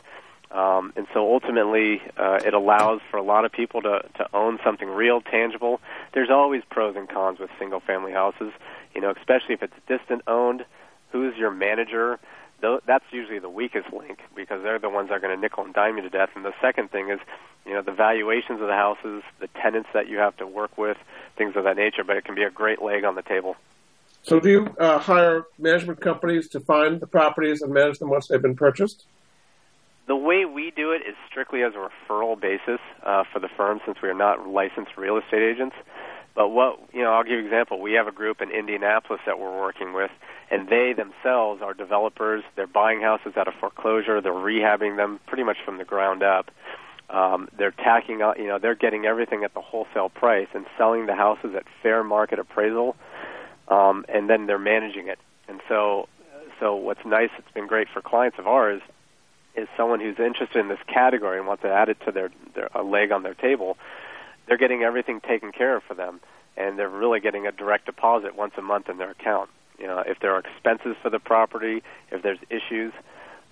[0.52, 4.58] Um, and so ultimately, uh, it allows for a lot of people to, to own
[4.62, 5.80] something real, tangible.
[6.12, 8.52] There's always pros and cons with single family houses,
[8.94, 10.66] you know, especially if it's distant owned.
[11.12, 12.18] Who's your manager?
[12.60, 15.74] That's usually the weakest link because they're the ones that are going to nickel and
[15.74, 16.30] dime you to death.
[16.34, 17.20] And the second thing is,
[17.66, 20.96] you know, the valuations of the houses, the tenants that you have to work with,
[21.36, 22.04] things of that nature.
[22.04, 23.56] But it can be a great leg on the table.
[24.22, 28.28] So do you uh, hire management companies to find the properties and manage them once
[28.28, 29.04] they've been purchased?
[30.06, 33.80] The way we do it is strictly as a referral basis uh, for the firm,
[33.84, 35.76] since we are not licensed real estate agents.
[36.34, 37.80] But what you know, I'll give you an example.
[37.80, 40.10] We have a group in Indianapolis that we're working with,
[40.50, 42.42] and they themselves are developers.
[42.56, 44.20] They're buying houses out of foreclosure.
[44.20, 46.50] They're rehabbing them pretty much from the ground up.
[47.10, 51.04] Um, they're tacking out, you know, they're getting everything at the wholesale price and selling
[51.04, 52.96] the houses at fair market appraisal,
[53.68, 55.18] um, and then they're managing it.
[55.46, 56.08] And so,
[56.58, 58.80] so what's nice, it's been great for clients of ours,
[59.54, 62.70] is someone who's interested in this category and wants to add it to their, their
[62.74, 63.76] a leg on their table.
[64.46, 66.20] They're getting everything taken care of for them,
[66.56, 69.50] and they're really getting a direct deposit once a month in their account.
[69.78, 72.92] You know, if there are expenses for the property, if there's issues,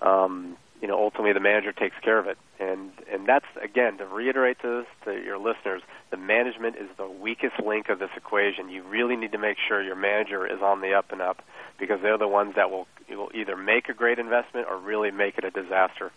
[0.02, 2.38] um, you know, ultimately the manager takes care of it.
[2.58, 7.60] And and that's again to reiterate this to your listeners, the management is the weakest
[7.60, 8.68] link of this equation.
[8.68, 11.42] You really need to make sure your manager is on the up and up
[11.78, 15.36] because they're the ones that will will either make a great investment or really make
[15.36, 16.12] it a disaster.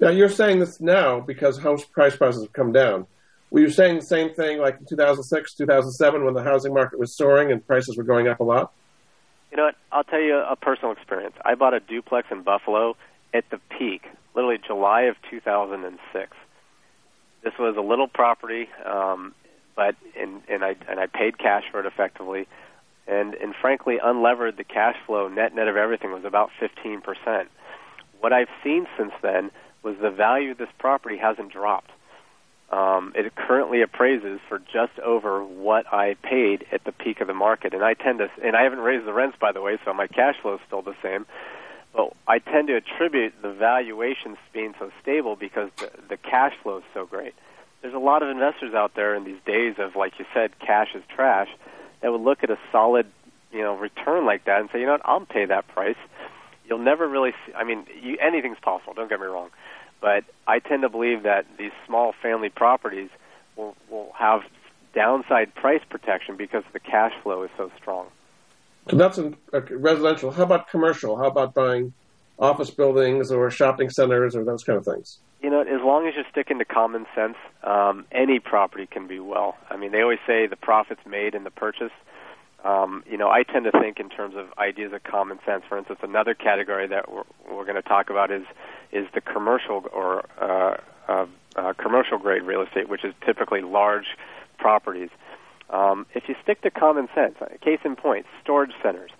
[0.00, 3.06] Now you're saying this now because house price prices have come down.
[3.50, 7.14] Were you saying the same thing like in 2006, 2007 when the housing market was
[7.14, 8.72] soaring and prices were going up a lot?
[9.50, 9.76] You know what?
[9.90, 11.34] I'll tell you a personal experience.
[11.44, 12.96] I bought a duplex in Buffalo
[13.32, 14.02] at the peak,
[14.34, 16.36] literally July of 2006.
[17.42, 19.34] This was a little property, um,
[19.74, 22.46] but and and I and I paid cash for it effectively,
[23.06, 27.48] and and frankly, unlevered the cash flow net net of everything was about fifteen percent.
[28.20, 29.50] What I've seen since then
[29.82, 31.92] was the value of this property hasn't dropped.
[32.70, 37.34] Um, it currently appraises for just over what I paid at the peak of the
[37.34, 39.94] market, and I tend to, and I haven't raised the rents by the way, so
[39.94, 41.24] my cash flow is still the same.
[41.94, 46.78] But I tend to attribute the valuations being so stable because the, the cash flow
[46.78, 47.34] is so great.
[47.80, 50.88] There's a lot of investors out there in these days of, like you said, cash
[50.94, 51.48] is trash,
[52.02, 53.06] that would look at a solid,
[53.50, 55.96] you know, return like that and say, you know what, I'll pay that price.
[56.68, 57.54] You'll never really see.
[57.54, 58.92] I mean, you, anything's possible.
[58.92, 59.48] Don't get me wrong,
[60.00, 63.10] but I tend to believe that these small family properties
[63.56, 64.42] will will have
[64.94, 68.06] downside price protection because the cash flow is so strong.
[68.90, 70.30] So that's in uh, residential.
[70.30, 71.16] How about commercial?
[71.16, 71.92] How about buying
[72.38, 75.18] office buildings or shopping centers or those kind of things?
[75.42, 79.20] You know, as long as you're sticking to common sense, um, any property can be
[79.20, 79.56] well.
[79.70, 81.92] I mean, they always say the profit's made in the purchase.
[82.64, 85.62] Um, you know, I tend to think in terms of ideas of common sense.
[85.68, 88.44] For instance, another category that we're, we're going to talk about is
[88.90, 90.76] is the commercial or uh,
[91.08, 94.16] uh, uh, commercial grade real estate, which is typically large
[94.58, 95.10] properties.
[95.70, 99.10] Um, if you stick to common sense, uh, case in point, storage centers.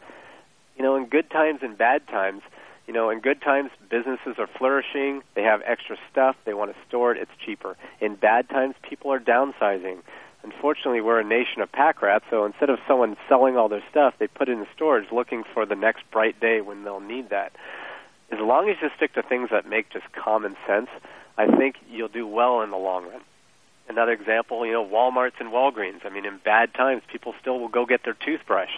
[0.77, 2.43] You know, in good times and bad times,
[2.87, 5.23] you know, in good times, businesses are flourishing.
[5.35, 6.37] They have extra stuff.
[6.47, 7.19] They want to store it.
[7.19, 7.77] It's cheaper.
[8.01, 9.99] In bad times, people are downsizing.
[10.43, 14.15] Unfortunately, we're a nation of pack rats, so instead of someone selling all their stuff,
[14.19, 17.53] they put it in storage looking for the next bright day when they'll need that.
[18.31, 20.89] As long as you stick to things that make just common sense,
[21.37, 23.21] I think you'll do well in the long run.
[23.89, 26.05] Another example, you know, Walmarts and Walgreens.
[26.05, 28.71] I mean, in bad times, people still will go get their toothbrush.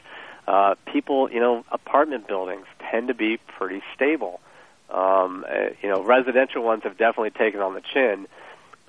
[0.47, 4.41] Uh, people, you know, apartment buildings tend to be pretty stable.
[4.89, 8.27] Um, uh, you know, residential ones have definitely taken on the chin,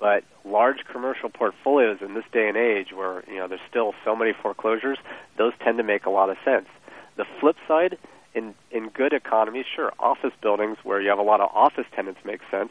[0.02, 4.16] but large commercial portfolios in this day and age, where you know there's still so
[4.16, 4.98] many foreclosures,
[5.38, 6.66] those tend to make a lot of sense.
[7.14, 7.96] The flip side,
[8.34, 12.18] in in good economies, sure, office buildings where you have a lot of office tenants
[12.24, 12.70] make sense.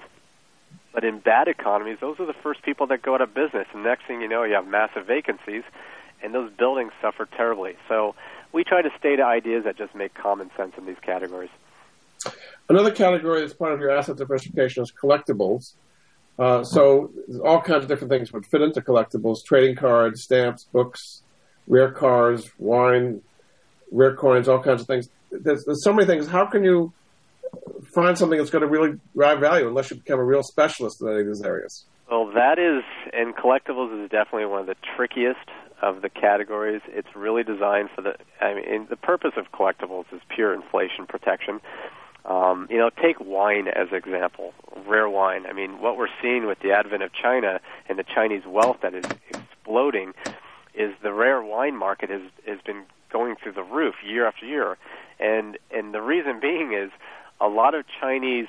[0.93, 3.65] But in bad economies, those are the first people that go out of business.
[3.73, 5.63] And next thing you know, you have massive vacancies,
[6.21, 7.77] and those buildings suffer terribly.
[7.87, 8.13] So
[8.51, 11.51] we try to stay to ideas that just make common sense in these categories.
[12.67, 15.75] Another category that's part of your asset diversification is collectibles.
[16.39, 17.11] Uh, so
[17.45, 21.21] all kinds of different things would fit into collectibles: trading cards, stamps, books,
[21.67, 23.21] rare cars, wine,
[23.91, 25.09] rare coins, all kinds of things.
[25.31, 26.27] There's, there's so many things.
[26.27, 26.93] How can you
[27.93, 31.09] find something that's going to really drive value unless you become a real specialist in
[31.09, 31.85] any of these areas?
[32.09, 35.49] Well, that is, and collectibles is definitely one of the trickiest
[35.81, 36.81] of the categories.
[36.87, 38.15] It's really designed for the.
[38.39, 41.61] I mean, the purpose of collectibles is pure inflation protection.
[42.25, 44.53] Um, you know, take wine as an example,
[44.85, 45.45] rare wine.
[45.47, 47.59] I mean, what we're seeing with the advent of China
[47.89, 50.13] and the Chinese wealth that is exploding
[50.73, 54.77] is the rare wine market has has been going through the roof year after year,
[55.19, 56.91] and and the reason being is
[57.39, 58.47] a lot of Chinese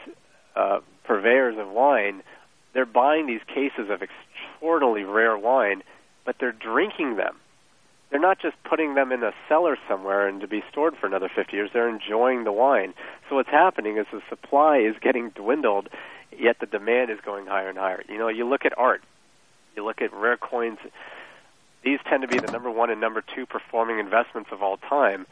[0.54, 2.22] uh, purveyors of wine,
[2.74, 5.82] they're buying these cases of extraordinarily rare wine
[6.24, 7.36] but they're drinking them.
[8.12, 11.30] They're not just putting them in a cellar somewhere and to be stored for another
[11.34, 11.70] 50 years.
[11.72, 12.92] They're enjoying the wine.
[13.28, 15.88] So what's happening is the supply is getting dwindled,
[16.38, 18.04] yet the demand is going higher and higher.
[18.10, 19.02] You know, you look at art,
[19.74, 20.78] you look at rare coins.
[21.82, 25.26] These tend to be the number one and number two performing investments of all time.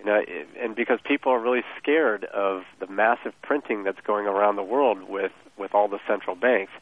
[0.00, 0.20] You know,
[0.60, 5.08] and because people are really scared of the massive printing that's going around the world
[5.08, 6.72] with with all the central banks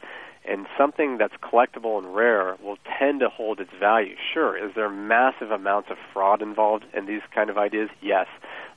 [0.47, 4.15] and something that's collectible and rare will tend to hold its value.
[4.33, 7.89] Sure, is there massive amounts of fraud involved in these kind of ideas?
[8.01, 8.27] Yes.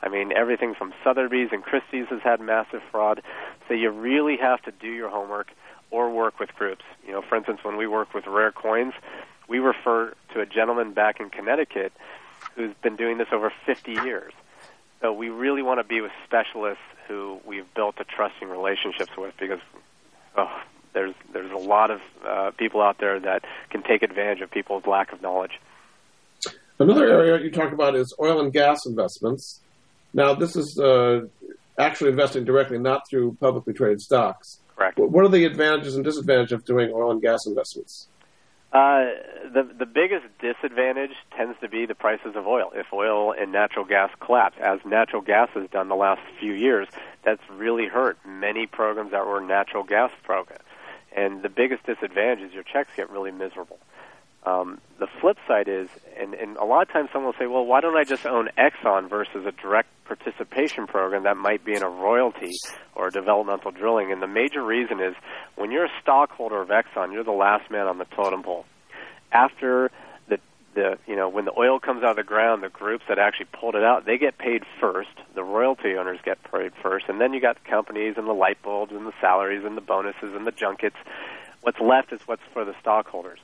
[0.02, 3.22] I mean, everything from Sotheby's and Christie's has had massive fraud.
[3.66, 5.48] So you really have to do your homework
[5.90, 6.84] or work with groups.
[7.06, 8.94] You know, for instance, when we work with rare coins,
[9.48, 11.92] we refer to a gentleman back in Connecticut
[12.54, 14.32] who's been doing this over 50 years.
[15.00, 19.34] So we really want to be with specialists who we've built a trusting relationships with
[19.38, 19.60] because
[20.36, 20.60] oh,
[20.92, 24.86] there's there's a lot of uh, people out there that can take advantage of people's
[24.86, 25.60] lack of knowledge.
[26.78, 29.60] Another area you talk about is oil and gas investments.
[30.14, 31.26] Now, this is uh,
[31.78, 34.60] actually investing directly, not through publicly traded stocks.
[34.76, 34.98] Correct.
[34.98, 38.06] What are the advantages and disadvantages of doing oil and gas investments?
[38.72, 39.06] Uh,
[39.50, 42.70] the the biggest disadvantage tends to be the prices of oil.
[42.74, 46.86] If oil and natural gas collapse, as natural gas has done the last few years,
[47.24, 50.67] that's really hurt many programs that were natural gas programs.
[51.18, 53.80] And the biggest disadvantage is your checks get really miserable.
[54.46, 57.66] Um, the flip side is, and, and a lot of times someone will say, well,
[57.66, 61.82] why don't I just own Exxon versus a direct participation program that might be in
[61.82, 62.52] a royalty
[62.94, 64.12] or developmental drilling?
[64.12, 65.14] And the major reason is
[65.56, 68.64] when you're a stockholder of Exxon, you're the last man on the totem pole.
[69.32, 69.90] After
[70.78, 73.46] the you know when the oil comes out of the ground, the groups that actually
[73.52, 75.10] pulled it out, they get paid first.
[75.34, 78.62] The royalty owners get paid first, and then you got the companies and the light
[78.62, 80.96] bulbs and the salaries and the bonuses and the junkets.
[81.62, 83.40] What's left is what's for the stockholders.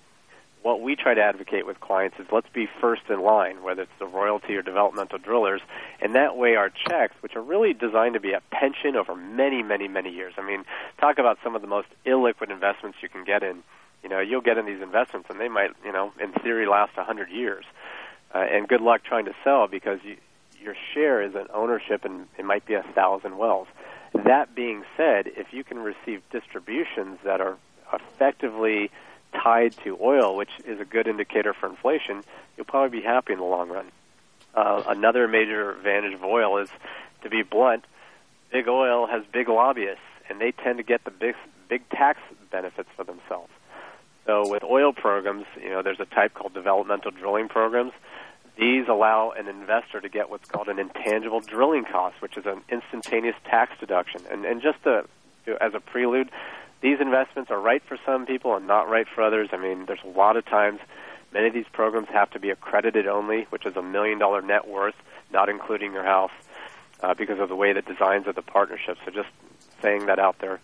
[0.62, 3.98] What we try to advocate with clients is let's be first in line, whether it's
[3.98, 5.60] the royalty or developmental drillers,
[6.00, 9.62] and that way our checks, which are really designed to be a pension over many,
[9.62, 10.34] many, many years.
[10.38, 10.64] I mean,
[10.98, 13.62] talk about some of the most illiquid investments you can get in
[14.04, 16.92] you know, you'll get in these investments, and they might, you know, in theory, last
[16.98, 17.64] a hundred years.
[18.34, 20.16] Uh, and good luck trying to sell because you,
[20.60, 23.66] your share is an ownership, and it might be a thousand wells.
[24.12, 27.56] That being said, if you can receive distributions that are
[27.92, 28.90] effectively
[29.32, 32.22] tied to oil, which is a good indicator for inflation,
[32.56, 33.86] you'll probably be happy in the long run.
[34.54, 36.68] Uh, another major advantage of oil is,
[37.22, 37.84] to be blunt,
[38.52, 41.34] big oil has big lobbyists, and they tend to get the big,
[41.68, 43.50] big tax benefits for themselves.
[44.26, 47.92] So with oil programs, you know, there's a type called developmental drilling programs.
[48.56, 52.62] These allow an investor to get what's called an intangible drilling cost, which is an
[52.70, 54.22] instantaneous tax deduction.
[54.30, 55.04] And, and just to,
[55.60, 56.30] as a prelude,
[56.80, 59.48] these investments are right for some people and not right for others.
[59.52, 60.80] I mean, there's a lot of times
[61.32, 64.68] many of these programs have to be accredited only, which is a million dollar net
[64.68, 64.94] worth,
[65.32, 66.32] not including your house,
[67.00, 68.96] uh, because of the way the designs of the partnership.
[69.04, 69.28] So just
[69.82, 70.60] saying that out there.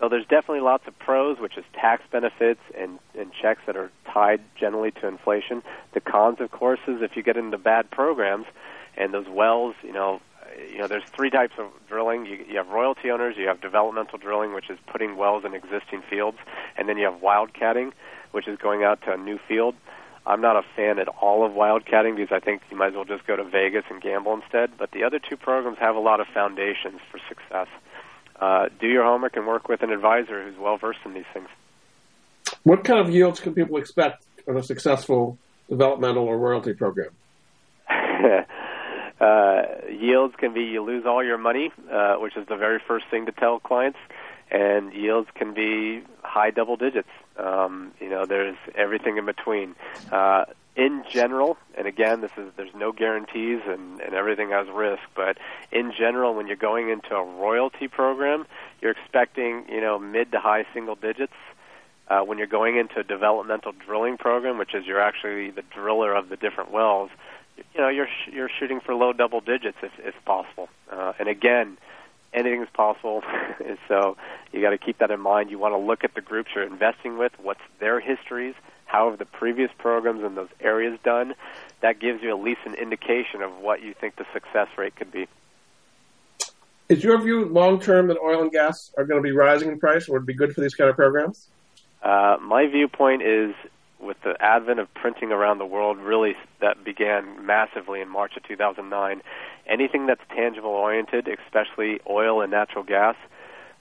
[0.00, 3.90] So there's definitely lots of pros, which is tax benefits and, and checks that are
[4.12, 5.62] tied generally to inflation.
[5.92, 8.46] The cons, of course, is if you get into bad programs
[8.96, 10.20] and those wells, you know,
[10.70, 12.26] you know, there's three types of drilling.
[12.26, 16.02] You, you have royalty owners, you have developmental drilling, which is putting wells in existing
[16.08, 16.38] fields,
[16.76, 17.92] and then you have wildcatting,
[18.32, 19.74] which is going out to a new field.
[20.26, 23.04] I'm not a fan at all of wildcatting because I think you might as well
[23.04, 24.72] just go to Vegas and gamble instead.
[24.76, 27.68] But the other two programs have a lot of foundations for success
[28.40, 31.48] uh, do your homework and work with an advisor who's well versed in these things.
[32.62, 37.10] What kind of yields can people expect on a successful developmental or royalty program?
[39.20, 43.06] uh, yields can be you lose all your money, uh, which is the very first
[43.10, 43.98] thing to tell clients,
[44.50, 47.08] and yields can be high double digits.
[47.36, 49.74] Um, you know, there's everything in between.
[50.10, 50.44] Uh,
[50.78, 55.36] in general, and again, this is there's no guarantees and, and everything has risk, but
[55.72, 58.46] in general, when you're going into a royalty program,
[58.80, 61.34] you're expecting you know mid to high single digits.
[62.06, 66.14] Uh, when you're going into a developmental drilling program, which is you're actually the driller
[66.14, 67.10] of the different wells,
[67.56, 70.68] you know you're sh- you're shooting for low double digits if if possible.
[70.92, 71.76] Uh, and again,
[72.32, 73.24] anything is possible.
[73.88, 74.16] so
[74.52, 75.50] you got to keep that in mind.
[75.50, 78.54] You want to look at the groups you're investing with, what's their histories,
[78.88, 81.34] how have the previous programs in those areas done?
[81.82, 85.12] That gives you at least an indication of what you think the success rate could
[85.12, 85.28] be.
[86.88, 89.78] Is your view long term that oil and gas are going to be rising in
[89.78, 91.48] price or would be good for these kind of programs?
[92.02, 93.54] Uh, my viewpoint is
[94.00, 98.42] with the advent of printing around the world, really that began massively in March of
[98.44, 99.20] 2009.
[99.66, 103.16] Anything that's tangible oriented, especially oil and natural gas,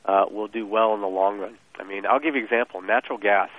[0.03, 1.58] uh, will do well in the long run.
[1.80, 2.82] I mean, I'll give you an example.
[2.82, 3.49] Natural gas.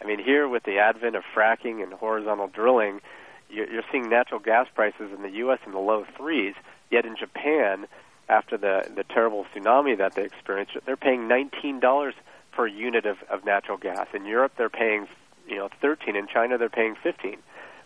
[0.00, 3.00] I mean, here with the advent of fracking and horizontal drilling,
[3.48, 5.58] you're, seeing natural gas prices in the U.S.
[5.66, 6.54] in the low threes.
[6.90, 7.86] Yet in Japan,
[8.28, 12.14] after the the terrible tsunami that they experienced, they're paying nineteen dollars
[12.52, 14.06] per unit of, of natural gas.
[14.14, 15.08] In Europe, they're paying
[15.48, 16.16] you know thirteen.
[16.16, 17.38] In China, they're paying fifteen.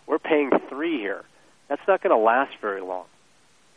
[0.07, 1.25] We're paying three here.
[1.69, 3.05] That's not going to last very long.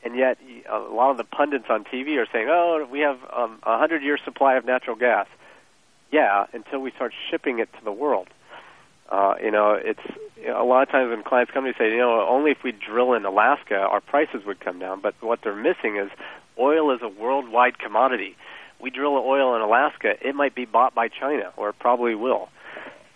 [0.03, 0.37] And yet,
[0.69, 4.17] a lot of the pundits on TV are saying, "Oh, we have um, a hundred-year
[4.23, 5.27] supply of natural gas."
[6.13, 8.27] Yeah, until we start shipping it to the world.
[9.09, 9.99] Uh, you know, it's
[10.39, 12.51] you know, a lot of times when clients come to me say, you know, only
[12.51, 15.01] if we drill in Alaska, our prices would come down.
[15.01, 16.11] But what they're missing is
[16.57, 18.37] oil is a worldwide commodity.
[18.79, 22.49] We drill oil in Alaska, it might be bought by China, or it probably will.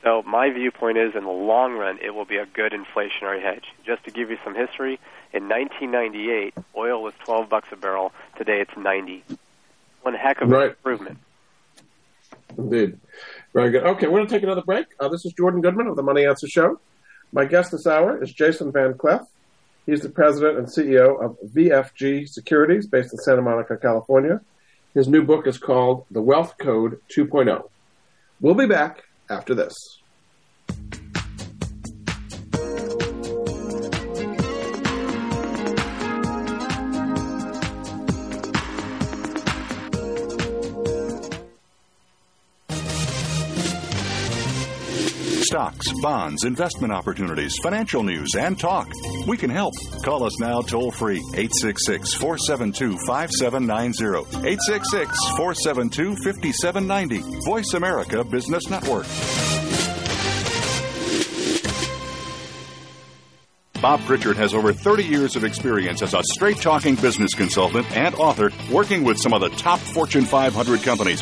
[0.04, 3.66] So my viewpoint is, in the long run, it will be a good inflationary hedge.
[3.86, 5.00] Just to give you some history,
[5.34, 8.12] in 1998, oil was 12 bucks a barrel.
[8.38, 9.24] Today, it's 90.
[10.02, 10.70] One heck of an right.
[10.70, 11.20] improvement.
[12.58, 13.00] Indeed.
[13.54, 13.84] Very good.
[13.84, 14.88] Okay, we're going to take another break.
[15.00, 16.80] Uh, this is Jordan Goodman of the Money Answer Show.
[17.32, 19.26] My guest this hour is Jason Vanclef.
[19.86, 24.42] He's the president and CEO of VFG Securities based in Santa Monica, California.
[24.94, 27.70] His new book is called The Wealth Code 2.0.
[28.42, 29.74] We'll be back after this.
[45.48, 48.92] Stocks, bonds, investment opportunities, financial news, and talk.
[49.28, 49.74] We can help.
[50.04, 54.48] Call us now toll free 866 472 5790.
[54.48, 57.46] 866 472 5790.
[57.46, 59.08] Voice America Business Network.
[63.82, 68.16] Bob Pritchard has over 30 years of experience as a straight talking business consultant and
[68.16, 71.22] author working with some of the top Fortune 500 companies.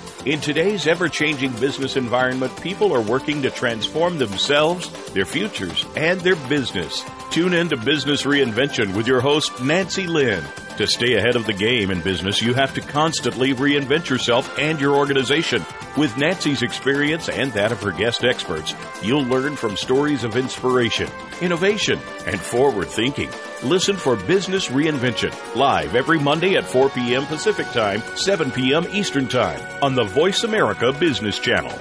[0.23, 6.21] In today's ever changing business environment, people are working to transform themselves, their futures, and
[6.21, 7.03] their business.
[7.31, 10.43] Tune in to Business Reinvention with your host, Nancy Lynn.
[10.77, 14.79] To stay ahead of the game in business, you have to constantly reinvent yourself and
[14.79, 15.65] your organization.
[15.97, 21.09] With Nancy's experience and that of her guest experts, you'll learn from stories of inspiration,
[21.41, 23.31] innovation, and forward thinking.
[23.63, 27.27] Listen for Business Reinvention live every Monday at 4 p.m.
[27.27, 28.87] Pacific Time, 7 p.m.
[28.91, 31.71] Eastern Time on the Voice America Business Channel.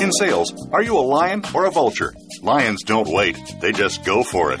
[0.00, 2.12] In sales, are you a lion or a vulture?
[2.42, 4.60] Lions don't wait, they just go for it.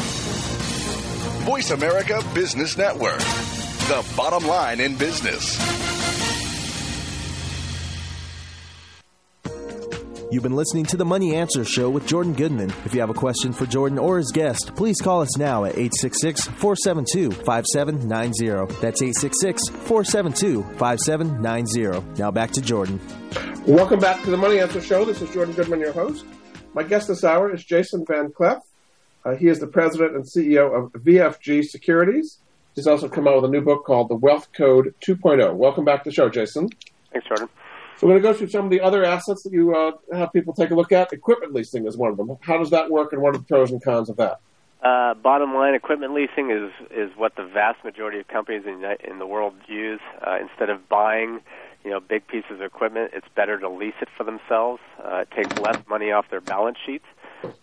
[1.51, 5.59] Voice America Business Network, the bottom line in business.
[10.31, 12.69] You've been listening to the Money Answer Show with Jordan Goodman.
[12.85, 15.71] If you have a question for Jordan or his guest, please call us now at
[15.71, 18.73] 866 472 5790.
[18.79, 22.17] That's 866 472 5790.
[22.17, 22.97] Now back to Jordan.
[23.67, 25.03] Welcome back to the Money Answer Show.
[25.03, 26.23] This is Jordan Goodman, your host.
[26.73, 28.61] My guest this hour is Jason Vanclef.
[29.23, 32.39] Uh, he is the president and CEO of VFG Securities.
[32.75, 35.53] He's also come out with a new book called The Wealth Code 2.0.
[35.55, 36.69] Welcome back to the show, Jason.
[37.11, 37.49] Thanks, Jordan.
[37.97, 40.33] So we're going to go through some of the other assets that you uh, have
[40.33, 41.13] people take a look at.
[41.13, 42.35] Equipment leasing is one of them.
[42.41, 44.39] How does that work, and what are the pros and cons of that?
[44.81, 49.19] Uh, bottom line, equipment leasing is is what the vast majority of companies in in
[49.19, 49.99] the world use.
[50.25, 51.41] Uh, instead of buying,
[51.83, 54.81] you know, big pieces of equipment, it's better to lease it for themselves.
[54.97, 57.05] Uh, it takes less money off their balance sheets.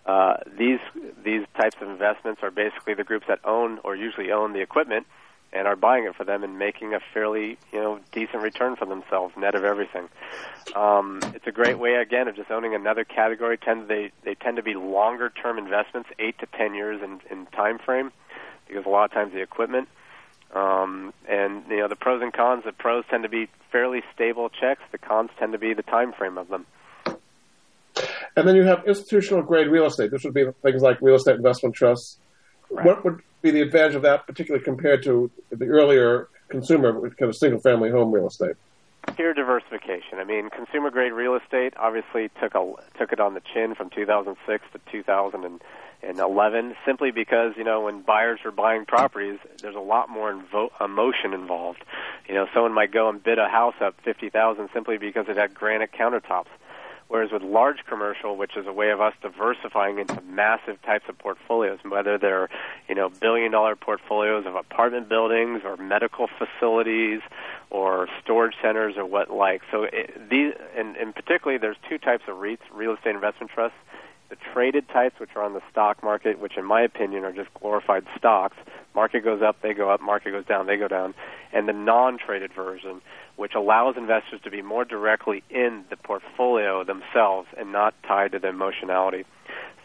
[0.07, 0.81] Uh, these
[1.22, 5.07] these types of investments are basically the groups that own or usually own the equipment
[5.53, 8.87] and are buying it for them and making a fairly you know decent return for
[8.87, 10.09] themselves net of everything.
[10.74, 13.59] Um, it's a great way again of just owning another category.
[13.59, 17.47] Tend they they tend to be longer term investments, eight to ten years in, in
[17.47, 18.12] time frame,
[18.66, 19.89] because a lot of times the equipment.
[20.55, 22.64] Um, and you know the pros and cons.
[22.64, 24.83] The pros tend to be fairly stable checks.
[24.93, 26.66] The cons tend to be the time frame of them.
[28.36, 30.11] And then you have institutional grade real estate.
[30.11, 32.18] This would be things like real estate investment trusts.
[32.70, 32.86] Right.
[32.86, 37.36] What would be the advantage of that, particularly compared to the earlier consumer kind of
[37.36, 38.57] single family home real estate?
[39.16, 40.18] Pure diversification.
[40.18, 43.88] I mean, consumer grade real estate obviously took a took it on the chin from
[43.90, 50.11] 2006 to 2011, simply because you know when buyers are buying properties, there's a lot
[50.11, 51.82] more invo- emotion involved.
[52.28, 55.55] You know, someone might go and bid a house up 50,000 simply because it had
[55.55, 56.49] granite countertops
[57.09, 61.19] Whereas with large commercial, which is a way of us diversifying into massive types of
[61.19, 62.51] portfolios, whether they're,
[62.87, 67.21] you know, billion dollar portfolios of apartment buildings or medical facilities
[67.71, 69.63] or storage centers or what like.
[69.71, 73.79] So it, these, and, and particularly there's two types of REITs, real estate investment trusts,
[74.31, 77.53] the traded types, which are on the stock market, which in my opinion are just
[77.55, 78.57] glorified stocks.
[78.95, 80.01] Market goes up, they go up.
[80.01, 81.14] Market goes down, they go down.
[81.53, 83.01] And the non-traded version,
[83.37, 88.39] which allows investors to be more directly in the portfolio themselves and not tied to
[88.39, 89.24] the emotionality.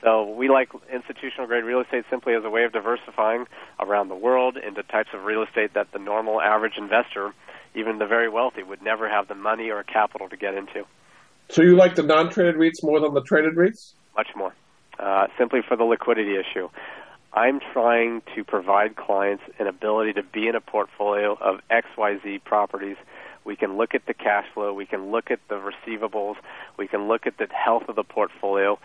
[0.02, 3.46] So we like institutional grade real estate simply as a way of diversifying
[3.80, 7.34] around the world into types of real estate that the normal average investor,
[7.74, 10.86] even the very wealthy, would never have the money or capital to get into.
[11.50, 13.94] So you like the non-traded REITs more than the traded REITs?
[14.16, 14.54] Much more.
[15.00, 16.70] Uh, simply for the liquidity issue.
[17.34, 22.98] I'm trying to provide clients an ability to be in a portfolio of XYZ properties.
[23.44, 26.36] We can look at the cash flow, we can look at the receivables,
[26.78, 28.78] we can look at the health of the portfolio.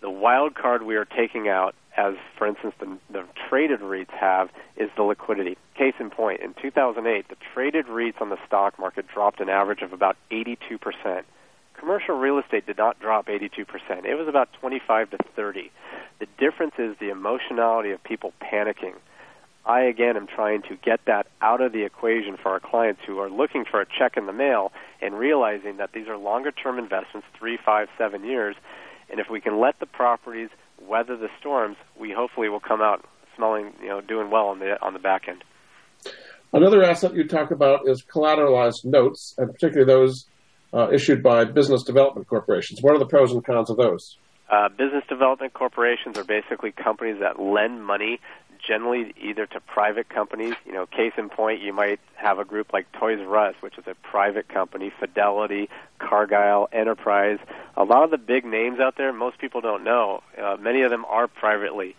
[0.00, 4.48] The wild card we are taking out, as for instance the, the traded REITs have,
[4.76, 5.58] is the liquidity.
[5.74, 9.82] Case in point, in 2008, the traded REITs on the stock market dropped an average
[9.82, 11.26] of about 82 percent
[11.78, 13.46] commercial real estate did not drop 82%.
[14.04, 15.70] It was about 25 to 30.
[16.18, 18.94] The difference is the emotionality of people panicking.
[19.64, 23.18] I again am trying to get that out of the equation for our clients who
[23.18, 24.72] are looking for a check in the mail
[25.02, 28.56] and realizing that these are longer term investments, three, five, seven years,
[29.10, 30.48] and if we can let the properties
[30.80, 33.04] weather the storms, we hopefully will come out
[33.36, 35.44] smelling, you know, doing well on the on the back end.
[36.52, 40.26] Another asset you talk about is collateralized notes, and particularly those
[40.72, 42.82] uh, issued by business development corporations.
[42.82, 44.16] What are the pros and cons of those?
[44.50, 48.18] Uh, business development corporations are basically companies that lend money
[48.66, 50.54] generally either to private companies.
[50.66, 53.78] You know, case in point, you might have a group like Toys R Us, which
[53.78, 57.38] is a private company, Fidelity, Cargill, Enterprise.
[57.76, 60.22] A lot of the big names out there, most people don't know.
[60.36, 61.94] Uh, many of them are privately.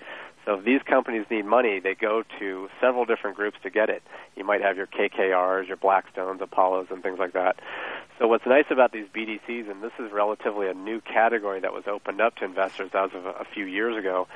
[0.45, 4.01] So if these companies need money, they go to several different groups to get it.
[4.35, 7.59] You might have your KKRs, your Blackstones, Apollos, and things like that.
[8.19, 11.85] So what's nice about these BDCs, and this is relatively a new category that was
[11.87, 14.27] opened up to investors as of a few years ago,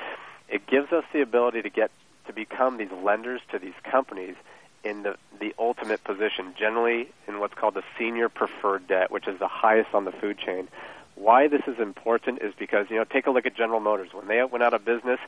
[0.47, 1.91] it gives us the ability to get
[2.27, 4.35] to become these lenders to these companies
[4.85, 9.37] in the, the ultimate position, generally in what's called the senior preferred debt, which is
[9.39, 10.69] the highest on the food chain.
[11.15, 14.13] Why this is important is because, you know, take a look at General Motors.
[14.13, 15.19] When they went out of business,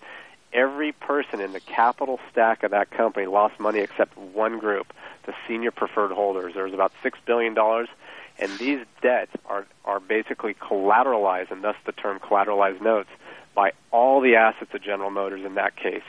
[0.53, 4.93] every person in the capital stack of that company lost money except one group,
[5.26, 6.53] the senior preferred holders.
[6.53, 7.53] There was about $6 billion,
[8.40, 13.10] and these debts are, are basically collateralized, and thus the term collateralized notes,
[13.54, 16.04] by all the assets of General Motors in that case.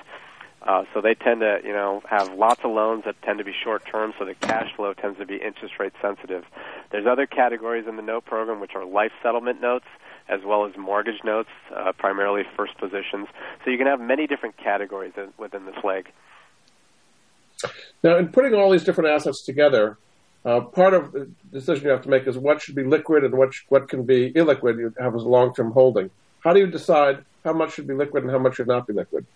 [0.63, 3.53] Uh, so they tend to, you know, have lots of loans that tend to be
[3.53, 6.45] short term, so the cash flow tends to be interest rate sensitive.
[6.91, 9.87] There's other categories in the note program which are life settlement notes
[10.29, 13.29] as well as mortgage notes, uh, primarily first positions.
[13.65, 16.11] So you can have many different categories within this leg.
[18.03, 19.99] Now, in putting all these different assets together,
[20.47, 23.35] uh, part of the decision you have to make is what should be liquid and
[23.35, 24.79] what sh- what can be illiquid.
[24.79, 26.09] You have as a long-term holding.
[26.45, 28.93] How do you decide how much should be liquid and how much should not be
[28.93, 29.27] liquid?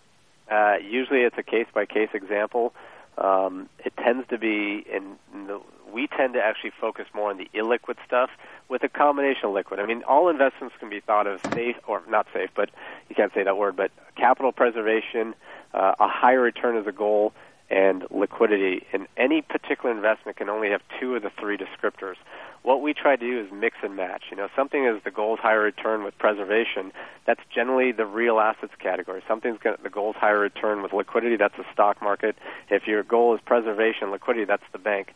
[0.49, 2.73] Uh, usually, it's a case-by-case example.
[3.19, 5.61] Um, it tends to be, the,
[5.93, 8.31] we tend to actually focus more on the illiquid stuff
[8.69, 9.81] with a combination of liquid.
[9.81, 12.71] I mean, all investments can be thought of safe, or not safe, but
[13.09, 15.35] you can't say that word, but capital preservation,
[15.75, 17.33] uh, a higher return as a goal,
[17.71, 18.85] and liquidity.
[18.93, 22.17] And any particular investment can only have two of the three descriptors.
[22.63, 24.25] What we try to do is mix and match.
[24.31, 26.93] You know, something is the gold higher return with preservation.
[27.27, 29.23] That's generally the real assets category.
[29.27, 31.37] Something's got the gold higher return with liquidity.
[31.37, 32.37] That's the stock market.
[32.69, 35.15] If your goal is preservation, liquidity, that's the bank.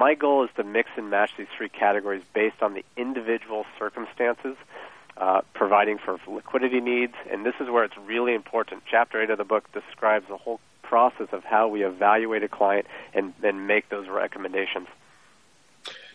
[0.00, 4.56] My goal is to mix and match these three categories based on the individual circumstances.
[5.14, 8.82] Uh, providing for liquidity needs, and this is where it's really important.
[8.90, 10.58] Chapter 8 of the book describes the whole
[10.92, 14.86] process of how we evaluate a client and then make those recommendations.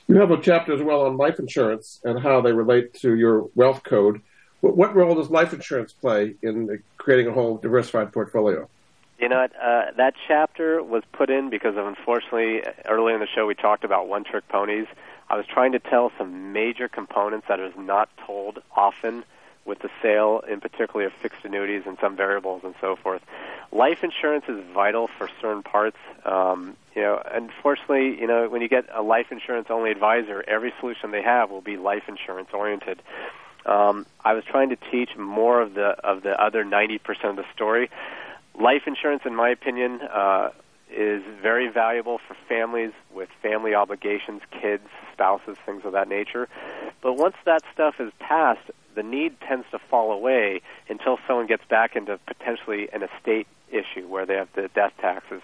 [0.07, 3.49] You have a chapter as well on life insurance and how they relate to your
[3.55, 4.21] wealth code.
[4.61, 8.69] What, role does life insurance play in creating a whole diversified portfolio?
[9.17, 13.47] You know, uh, that chapter was put in because of unfortunately earlier in the show
[13.47, 14.85] we talked about one trick ponies.
[15.27, 19.23] I was trying to tell some major components that is not told often
[19.67, 23.21] with the sale, in particular of fixed annuities and some variables and so forth.
[23.71, 25.97] Life insurance is vital for certain parts.
[26.25, 30.73] Um, you know, unfortunately, you know, when you get a life insurance only advisor, every
[30.79, 33.01] solution they have will be life insurance oriented.
[33.65, 37.45] Um, I was trying to teach more of the of the other 90% of the
[37.53, 37.89] story.
[38.59, 40.51] Life insurance, in my opinion, uh,
[40.89, 46.47] is very valuable for families with family obligations, kids, spouses, things of that nature.
[47.01, 51.63] But once that stuff is passed, the need tends to fall away until someone gets
[51.69, 55.41] back into potentially an estate issue where they have the death taxes.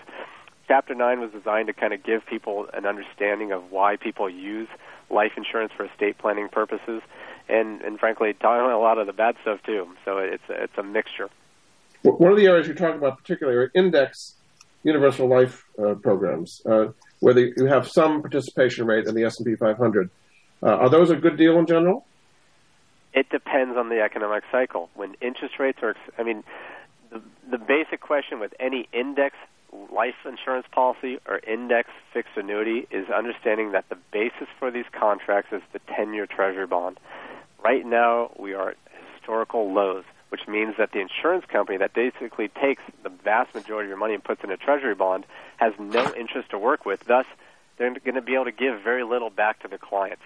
[0.67, 4.69] Chapter 9 was designed to kind of give people an understanding of why people use
[5.09, 7.01] life insurance for estate planning purposes
[7.49, 9.87] and, and frankly, talking a lot of the bad stuff too.
[10.05, 11.29] So it's, a, it's a mixture.
[12.03, 14.35] One of the areas you talk about particularly are index
[14.83, 16.87] universal life uh, programs, uh,
[17.19, 20.09] where you have some participation rate in the S&P 500.
[20.61, 22.05] Uh, are those a good deal in general?
[23.13, 24.89] It depends on the economic cycle.
[24.95, 26.43] When interest rates are, I mean,
[27.11, 29.35] the, the basic question with any index
[29.91, 35.51] life insurance policy or index fixed annuity is understanding that the basis for these contracts
[35.51, 36.99] is the 10 year treasury bond.
[37.63, 38.77] Right now, we are at
[39.15, 40.03] historical lows,
[40.33, 44.15] which means that the insurance company that basically takes the vast majority of your money
[44.15, 45.25] and puts in a treasury bond
[45.57, 47.05] has no interest to work with.
[47.05, 47.27] Thus,
[47.77, 50.23] they're going to be able to give very little back to the clients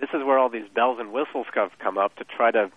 [0.00, 1.46] this is where all these bells and whistles
[1.78, 2.70] come up to try to,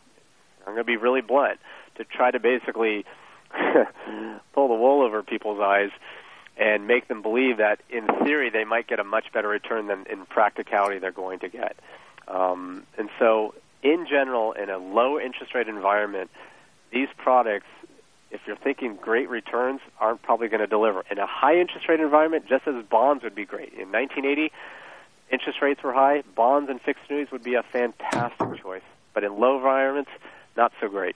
[0.65, 1.59] I'm going to be really blunt,
[1.95, 3.05] to try to basically
[4.53, 5.89] pull the wool over people's eyes
[6.57, 10.05] and make them believe that in theory they might get a much better return than
[10.09, 11.75] in practicality they're going to get.
[12.27, 13.53] Um, and so,
[13.83, 16.29] in general, in a low interest rate environment,
[16.91, 17.67] these products
[18.31, 21.03] if you're thinking great returns, aren't probably going to deliver.
[21.09, 23.73] In a high interest rate environment, just as bonds would be great.
[23.73, 24.51] In 1980,
[25.31, 28.81] interest rates were high, bonds and fixed annuities would be a fantastic choice.
[29.13, 30.11] But in low environments,
[30.55, 31.15] not so great.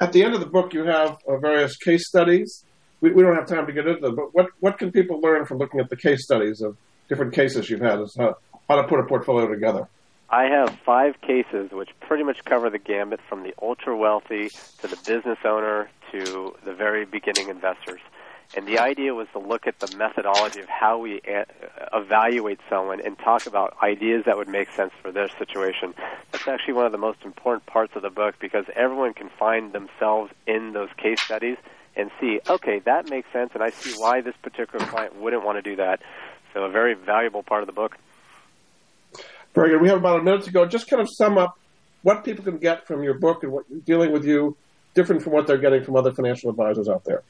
[0.00, 2.64] At the end of the book, you have uh, various case studies.
[3.00, 5.46] We, we don't have time to get into them, but what, what can people learn
[5.46, 6.76] from looking at the case studies of
[7.08, 8.36] different cases you've had as how,
[8.68, 9.88] how to put a portfolio together?
[10.30, 14.50] I have five cases which pretty much cover the gambit from the ultra wealthy
[14.80, 18.00] to the business owner to the very beginning investors.
[18.54, 21.46] And the idea was to look at the methodology of how we a-
[21.92, 25.94] evaluate someone and talk about ideas that would make sense for their situation.
[26.30, 29.72] That's actually one of the most important parts of the book because everyone can find
[29.72, 31.56] themselves in those case studies
[31.94, 35.56] and see, okay, that makes sense, and I see why this particular client wouldn't want
[35.56, 36.00] to do that.
[36.54, 37.96] So, a very valuable part of the book.
[39.54, 39.80] Very good.
[39.80, 40.66] We have about a minute to go.
[40.66, 41.58] Just kind of sum up
[42.02, 44.56] what people can get from your book and what you're dealing with you
[44.94, 47.22] different from what they're getting from other financial advisors out there.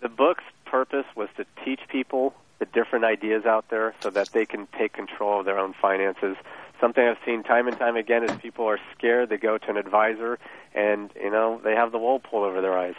[0.00, 4.46] The book's purpose was to teach people the different ideas out there so that they
[4.46, 6.36] can take control of their own finances.
[6.80, 9.28] Something I've seen time and time again is people are scared.
[9.28, 10.38] They go to an advisor,
[10.74, 12.94] and you know they have the wool pulled over their eyes.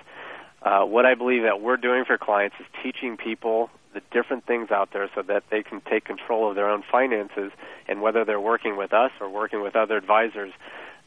[0.62, 4.72] Uh, what I believe that we're doing for clients is teaching people the different things
[4.72, 7.52] out there so that they can take control of their own finances,
[7.88, 10.52] and whether they're working with us or working with other advisors,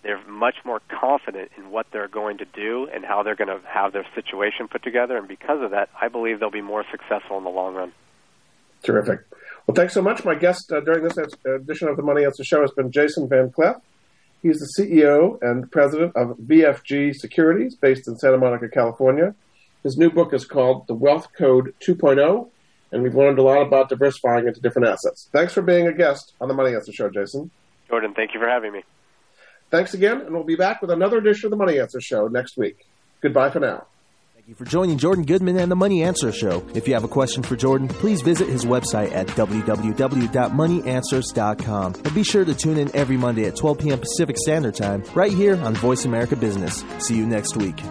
[0.03, 3.61] they're much more confident in what they're going to do and how they're going to
[3.67, 5.17] have their situation put together.
[5.17, 7.93] And because of that, I believe they'll be more successful in the long run.
[8.83, 9.21] Terrific.
[9.67, 10.25] Well, thanks so much.
[10.25, 11.17] My guest uh, during this
[11.47, 13.81] edition of the Money Answer Show has been Jason Vanclef.
[14.43, 19.35] He's the CEO and president of VFG Securities, based in Santa Monica, California.
[19.83, 22.51] His new book is called The Wealth Code 2.0,
[22.95, 25.29] and we've learned a lot about diversifying into different assets.
[25.33, 27.51] Thanks for being a guest on the Money Answer Show, Jason.
[27.89, 28.85] Jordan, thank you for having me.
[29.71, 32.57] Thanks again, and we'll be back with another edition of the Money Answer Show next
[32.57, 32.87] week.
[33.21, 33.89] Goodbye for now.
[34.35, 36.65] Thank you for joining Jordan Goodman and the Money Answer Show.
[36.75, 41.95] If you have a question for Jordan, please visit his website at www.moneyanswers.com.
[41.95, 43.99] And be sure to tune in every Monday at 12 p.m.
[43.99, 46.85] Pacific Standard Time right here on Voice America Business.
[46.99, 47.83] See you next week.